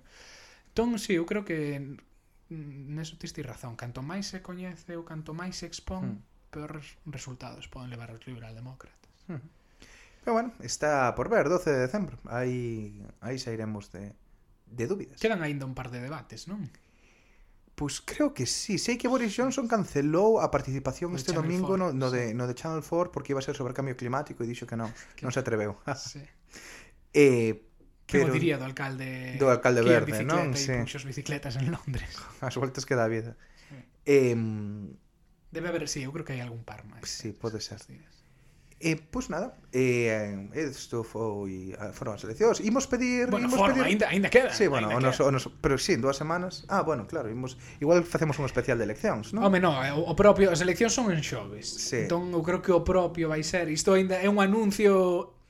[0.72, 2.00] Entón, si, sí, eu creo que
[2.48, 6.52] neso tiste razón, canto máis se coñece ou canto máis se expón, uh -huh.
[6.56, 9.12] peores resultados poden levar os liberal-demócratas.
[9.28, 9.44] Uh -huh.
[10.24, 12.16] Pero bueno, está por ver, 12 de decembro.
[12.32, 14.16] Aí aí sairemos de
[14.72, 15.20] de dúbidas.
[15.20, 16.64] Quedan aínda un par de debates, non?
[17.82, 21.74] Pois creo que sí, sei que Boris Johnson cancelou a participación no este Channel domingo
[21.74, 22.30] 4, no, no, sí.
[22.30, 24.78] de, no de Channel 4 porque iba a ser sobre cambio climático e dixo que
[24.78, 25.26] non, que...
[25.26, 25.82] non se atreveu.
[25.98, 26.22] sí.
[27.18, 27.58] eh,
[28.06, 28.30] pero...
[28.30, 30.54] Que diría do alcalde do alcalde verde, non?
[30.54, 30.78] Sí.
[30.78, 32.22] Puxos bicicletas en Londres.
[32.46, 33.34] As voltas que dá vida.
[33.66, 33.82] Sí.
[34.06, 34.38] Eh,
[35.50, 37.10] Debe haber, sí, eu creo que hai algún par máis.
[37.10, 37.82] Sí, pode ser.
[37.90, 38.21] Días.
[38.82, 42.58] Eh, pois nada, eh, isto foi eh, foron as eleccións.
[42.66, 43.94] Imos pedir, bueno, imos forma, pedir.
[43.94, 44.50] Ainda, ainda queda.
[44.50, 46.66] Sí, bueno, ainda o noso, o noso, pero si, sí, en dúas semanas.
[46.66, 49.46] Ah, bueno, claro, imos igual facemos un especial de eleccións, non?
[49.46, 51.70] Home, no, eh, o propio as eleccións son en xoves.
[51.70, 52.10] Sí.
[52.10, 55.41] Entón eu creo que o propio vai ser, isto ainda é un anuncio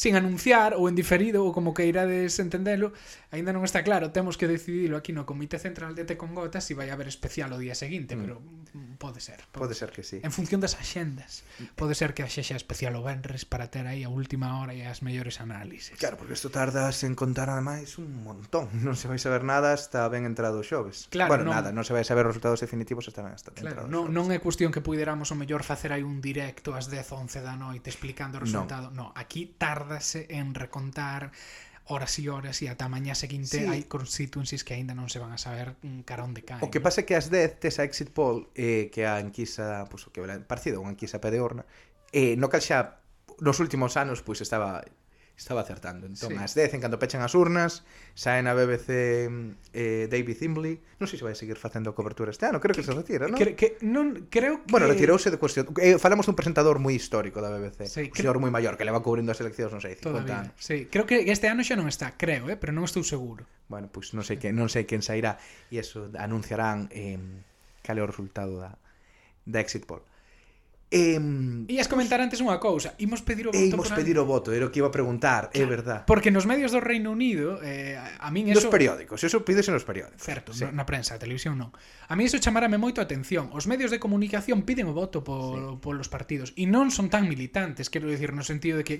[0.00, 2.96] sin anunciar ou en diferido ou como que irades entendelo,
[3.28, 6.88] aínda non está claro, temos que decidilo aquí no Comité Central de Tecongota se vai
[6.88, 8.20] haber especial o día seguinte, mm.
[8.24, 8.40] pero
[8.96, 9.44] pode ser.
[9.52, 10.24] Pode, pode ser que sí.
[10.24, 11.44] En función das axendas.
[11.76, 15.04] Pode ser que haxa especial o Benres para ter aí a última hora e as
[15.04, 16.00] mellores análises.
[16.00, 18.72] Claro, porque isto tardas en contar ademais un montón.
[18.80, 21.12] Non se vai saber nada hasta ben entrado o xoves.
[21.12, 21.60] Claro, bueno, non...
[21.60, 24.32] nada, non se vai saber os resultados definitivos hasta ben hasta claro, entrado non, non
[24.32, 27.92] é cuestión que puideramos o mellor facer aí un directo ás 10 11 da noite
[27.92, 28.88] explicando o resultado.
[28.96, 31.32] No, no aquí tarda tardase en recontar
[31.90, 33.66] horas e horas e ata mañá seguinte sí.
[33.66, 36.62] hai constituencies que aínda non se van a saber mm, cara onde caen.
[36.62, 39.90] O que pasa é que as 10 tes a exit poll eh, que a enquisa,
[39.90, 41.66] pois, pues, o que era parecido unha enquisa pedorna,
[42.14, 43.02] eh, no cal xa
[43.42, 44.86] nos últimos anos pois pues, estaba
[45.40, 46.06] estaba acertando.
[46.06, 46.36] Entón, sí.
[46.36, 47.82] as 10, en cando pechan as urnas,
[48.12, 49.32] saen a BBC
[49.72, 50.76] eh, David Imbley.
[51.00, 53.40] Non sei se vai seguir facendo cobertura este ano, creo que, que se retira, non?
[53.40, 54.68] Que, que, non, creo que...
[54.68, 55.72] Bueno, retirouse de cuestión...
[55.80, 58.20] Eh, falamos dun presentador moi histórico da BBC, sí, un cre...
[58.20, 60.52] señor moi maior, que leva cubrindo as eleccións, non sei, 50 Todavía.
[60.52, 60.60] anos.
[60.60, 63.48] Sí, creo que este ano xa non está, creo, eh, pero non estou seguro.
[63.72, 65.40] Bueno, pois pues non sei que non sei quen sairá
[65.72, 67.16] e eso anunciarán eh,
[67.80, 68.76] cal é o resultado da
[69.48, 70.04] da exit poll.
[70.90, 71.14] E,
[71.70, 74.66] Ias comentar antes unha cousa Imos pedir o voto e Imos pedir o voto, era
[74.66, 77.94] o que iba a preguntar claro, É verdad Porque nos medios do Reino Unido eh,
[77.94, 78.58] A min eso...
[78.58, 80.66] Nos periódicos, eso pídese nos periódicos Certo, sí.
[80.66, 81.70] na prensa, a televisión non
[82.10, 85.78] A min eso chamarame moito a atención Os medios de comunicación piden o voto por,
[85.78, 85.78] sí.
[85.78, 88.96] polos partidos E non son tan militantes, quero dicir No sentido de que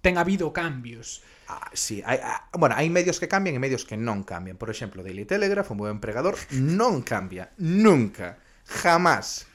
[0.00, 4.00] ten habido cambios Ah, sí, hai, ah, bueno, hai medios que cambian e medios que
[4.00, 4.56] non cambian.
[4.56, 8.40] Por exemplo, Daily Telegraph, un buen empregador, non cambia nunca.
[8.64, 9.46] Jamás.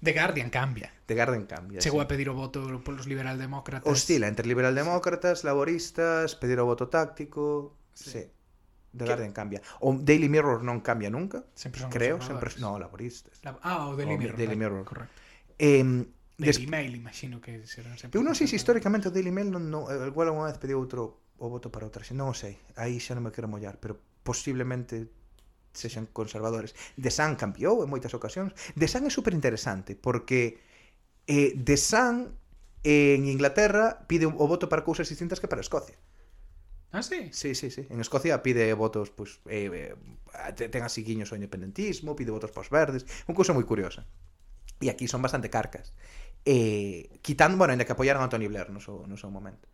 [0.00, 0.92] The Guardian cambia.
[1.06, 1.80] The Guardian cambia.
[1.80, 2.04] Chegou sí.
[2.04, 3.88] a pedir o voto polos liberaldemócratas.
[3.88, 7.76] Oscila entre liberaldemócratas, laboristas, pedir o voto táctico.
[7.92, 8.10] Sí.
[8.10, 8.22] sí.
[8.92, 9.10] The ¿Qué?
[9.10, 9.60] Guardian cambia.
[9.80, 11.44] O Daily Mirror non cambia nunca.
[11.52, 12.54] Sempre son Creo, sempre...
[12.62, 13.42] No, laboristas.
[13.44, 13.58] La...
[13.60, 14.36] Ah, o Daily o Mirror.
[14.38, 14.84] Daily Mirror.
[14.84, 15.14] Correcto.
[15.58, 15.84] Eh,
[16.38, 16.68] Daily Des...
[16.68, 18.16] Mail, imagino que serán sempre.
[18.16, 21.26] Eu non sei se históricamente o Daily Mail non, non, igual unha vez pediu outro
[21.38, 22.54] o voto para outra, non o sei.
[22.78, 25.10] Aí xa non me quero mollar, pero posiblemente
[25.72, 26.74] sexan conservadores.
[26.96, 28.56] De San cambiou en moitas ocasións.
[28.74, 30.60] De San é super interesante porque
[31.28, 32.34] eh, De San
[32.84, 35.96] eh, en Inglaterra pide o voto para cousas distintas que para Escocia.
[36.90, 37.28] Ah, sí?
[37.32, 37.86] Sí, sí, sí.
[37.90, 39.94] En Escocia pide votos, pois, pues, eh,
[40.56, 44.08] eh, ten así guiños ao independentismo, pide votos para os verdes, unha cousa moi curiosa.
[44.80, 45.92] E aquí son bastante carcas.
[46.48, 49.68] Eh, quitando, bueno, ainda que apoyaron a Tony Blair no seu, no seu momento.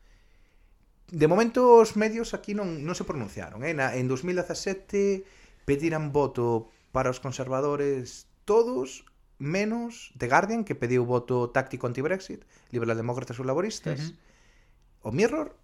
[1.06, 3.78] De momento os medios aquí non, non se pronunciaron, eh?
[3.78, 5.22] Na, en 2017
[5.64, 9.04] pediran voto para os conservadores todos
[9.38, 15.08] menos The Guardian, que pediu voto táctico anti-Brexit, liberaldemócratas ou laboristas, uh -huh.
[15.08, 15.56] o Mirror,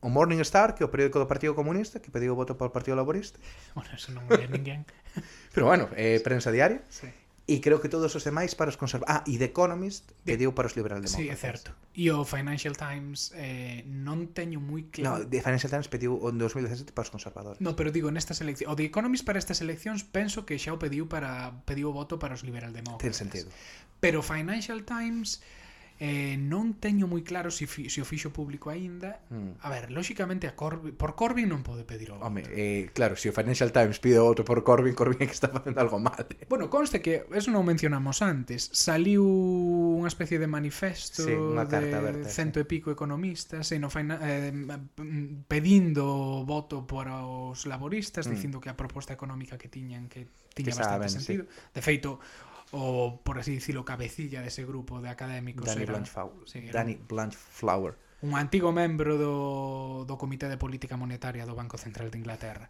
[0.00, 2.72] o Morning Star, que é o periódico do Partido Comunista, que pediu voto para o
[2.72, 3.40] Partido Laborista.
[3.74, 4.84] Bueno, eso non é ninguén.
[5.56, 6.84] Pero bueno, eh, prensa diaria.
[6.92, 7.08] Sí
[7.46, 9.22] e creo que todos os demais para os conservadores.
[9.22, 11.22] Ah, e The Economist que deu para os liberal demócratas.
[11.22, 11.70] Sí, é certo.
[11.94, 15.22] E o Financial Times eh, non teño moi claro...
[15.22, 17.62] No, The Financial Times pediu o 2017 para os conservadores.
[17.62, 18.66] No, pero digo, nestas eleccións...
[18.66, 22.18] O The Economist para estas eleccións penso que xa o pediu para pediu o voto
[22.18, 23.06] para os liberal demócratas.
[23.06, 23.48] Ten sentido.
[24.02, 25.38] Pero Financial Times
[25.98, 29.24] Eh, non teño moi claro se, fi, se o fixo público aínda.
[29.32, 29.64] Mm.
[29.64, 32.28] A ver, lóxicamente a Corbyn, por Corbyn non pode pedir o voto.
[32.28, 35.32] Home, eh, claro, se o Financial Times pide o voto por Corbyn, Corbyn é que
[35.32, 36.20] está facendo algo mal.
[36.36, 36.44] Eh?
[36.52, 41.96] Bueno, conste que, eso non mencionamos antes, saliu unha especie de manifesto sí, unha carta
[41.96, 42.64] de aberta, cento sí.
[42.64, 44.52] e pico economistas e no fina, eh,
[45.48, 48.30] pedindo voto para os laboristas, mm.
[48.36, 51.44] dicindo que a proposta económica que tiñan que tiña que bastante saben, sentido.
[51.48, 51.72] Sí.
[51.72, 52.20] De feito,
[52.72, 55.66] o por así dicirlo, cabecilla de ese grupo de académicos.
[55.66, 56.48] Danny era, Blanchflower.
[56.48, 56.72] Sí, era...
[56.80, 57.94] Danny Blanchflower.
[58.22, 62.66] Un antigo membro do, do Comité de Política Monetaria do Banco Central de Inglaterra.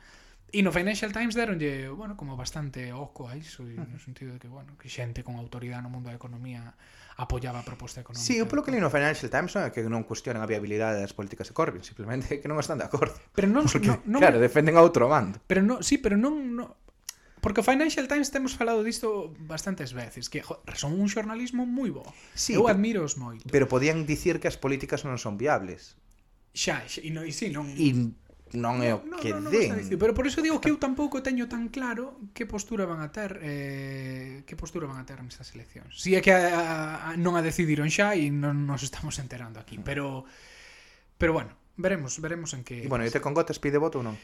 [0.54, 3.88] E no Financial Times deronlle, bueno, como bastante oco a iso, uh -huh.
[3.90, 6.74] no sentido de que, bueno, que xente con autoridade no mundo da economía
[7.18, 8.22] apoiaba a proposta económica.
[8.22, 11.02] Sí, o polo que li no Financial Times non é que non cuestionan a viabilidade
[11.02, 13.18] das políticas de Corbyn, simplemente que non están de acordo.
[13.34, 15.42] Pero non, Porque, non, non claro, defenden a outro bando.
[15.50, 16.70] Pero non, sí, pero non, non
[17.40, 21.92] Porque o Financial Times temos falado disto bastantes veces, que jo, son un xornalismo moi
[21.92, 22.04] bo.
[22.34, 23.46] Sí, Eu admiros moito.
[23.48, 25.94] Pero podían dicir que as políticas non son viables.
[26.56, 27.68] Xa, xa e, no, e sí, non...
[27.76, 28.16] E
[28.54, 29.74] non é o no, que no, no, den.
[29.74, 33.10] Dicir, pero por iso digo que eu tampouco teño tan claro que postura van a
[33.10, 35.98] ter eh, que postura van a ter nestas eleccións.
[35.98, 39.82] Si é que a, a, non a decidiron xa e non nos estamos enterando aquí,
[39.82, 40.22] pero
[41.18, 44.06] pero bueno, veremos, veremos en que E bueno, e te con gotas pide voto ou
[44.06, 44.14] non?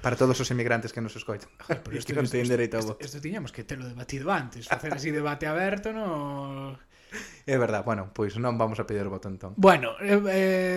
[0.00, 1.50] Para todos os emigrantes que nos escoitan.
[1.64, 3.00] Joder, pero isto non ten dereito a voto.
[3.02, 6.78] Isto tiñamos que telo debatido antes, facer así debate aberto, no...
[7.46, 9.52] É verdad, bueno, pois non vamos a pedir o voto entón.
[9.58, 10.16] Bueno, eh,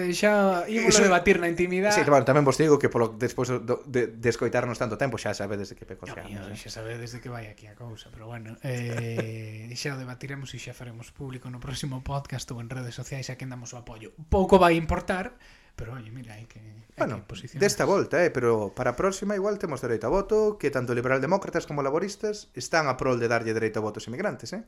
[0.09, 1.05] eh xa ímolo Iso...
[1.05, 1.95] debatir na intimidade.
[1.95, 5.31] Sí, claro, tamén vos digo que polo despois do, de, de escoitarnos tanto tempo xa
[5.31, 6.57] sabedes de que pecos no, eh.
[6.57, 6.67] xa.
[6.67, 10.59] Xa sabedes de que vai aquí a cousa, pero bueno, eh, xa o debatiremos e
[10.59, 14.11] xa faremos público no próximo podcast ou en redes sociais a quen damos o apoio.
[14.27, 15.37] Pouco vai importar,
[15.75, 19.35] Pero, oye, mira, hai que, hai bueno, que desta volta, eh, pero para a próxima
[19.35, 23.51] igual temos dereito a voto, que tanto liberaldemócratas como laboristas están a prol de darlle
[23.51, 24.63] dereito a votos emigrantes, eh?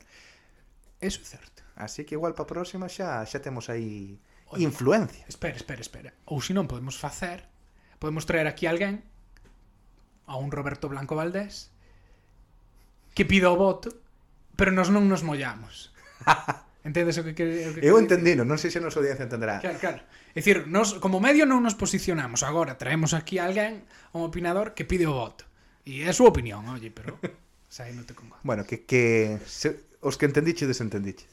[0.99, 1.64] Eso é certo.
[1.80, 4.20] Así que igual para a próxima xa xa temos aí
[4.51, 5.24] Oye, influencia.
[5.32, 6.12] Espera, espera, espera.
[6.28, 7.47] Ou se non podemos facer,
[8.03, 9.08] podemos traer aquí a alguén
[10.28, 11.72] a un Roberto Blanco Valdés
[13.16, 13.95] que pida o voto,
[14.60, 15.95] pero nos non nos mollamos.
[16.88, 19.59] Entendes o que, que, o que Eu entendino, non sei se a nosa audiencia entenderá.
[19.59, 19.99] Claro, claro.
[20.31, 22.47] É dicir, nos, como medio non nos posicionamos.
[22.47, 23.83] Agora traemos aquí a alguén,
[24.15, 25.43] un opinador, que pide o voto.
[25.83, 27.19] E é a súa opinión, oye, pero...
[27.67, 28.39] Sai, non te congo.
[28.47, 31.27] Bueno, que, que se, os que entendiche, desentendiche.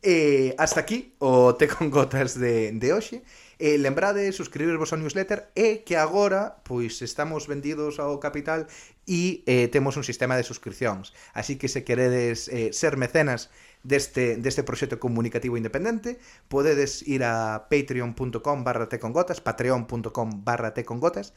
[0.00, 3.20] E eh, hasta aquí o Te con Gotas de, de hoxe.
[3.60, 8.64] E eh, lembrade suscribirvos ao newsletter e que agora pois estamos vendidos ao capital
[9.04, 11.12] e eh, temos un sistema de suscripcións.
[11.36, 13.52] Así que se queredes eh, ser mecenas
[13.82, 16.18] deste, deste proxecto comunicativo independente
[16.48, 21.32] podedes ir a patreon.com barra tecongotas patreon.com barra tecongotas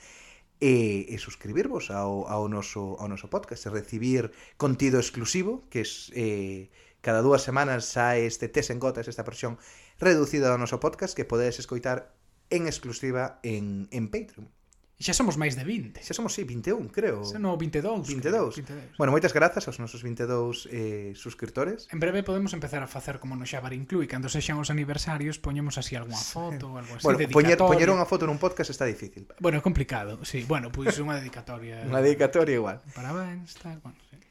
[0.60, 6.12] e, e suscribirvos ao, ao, noso, ao noso podcast e recibir contido exclusivo que es,
[6.16, 6.72] eh,
[7.04, 9.60] cada dúas semanas sae este tes en gotas esta versión
[10.00, 12.16] reducida do noso podcast que podedes escoitar
[12.52, 14.63] en exclusiva en, en Patreon.
[15.04, 16.00] Xa somos máis de 20.
[16.00, 17.28] Xa somos, sí, 21, creo.
[17.28, 18.08] Xa no, 22.
[18.08, 18.24] 22.
[18.24, 18.96] Creo, 22.
[18.96, 21.92] Bueno, moitas grazas aos nosos 22 eh, suscriptores.
[21.92, 25.76] En breve podemos empezar a facer como no Xabar Inclui, cando sexan os aniversarios poñemos
[25.76, 27.04] así algunha foto ou algo así.
[27.04, 29.28] Bueno, poñer, poñer unha foto nun podcast está difícil.
[29.44, 30.48] Bueno, é complicado, sí.
[30.48, 31.84] Bueno, pois pues unha dedicatoria.
[31.92, 32.80] unha dedicatoria igual.
[32.96, 34.23] Parabéns, tal, bueno, sí.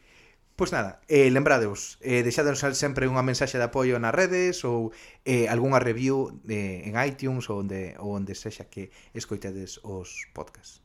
[0.63, 4.95] Pois nada, eh, lembradeos, eh, deixadenos sempre unha mensaxe de apoio nas redes ou
[5.27, 10.79] eh, algunha review eh, en iTunes ou onde, ou onde sexa que escoitedes os podcasts.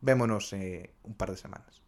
[0.00, 1.79] Vémonos eh, un par de semanas.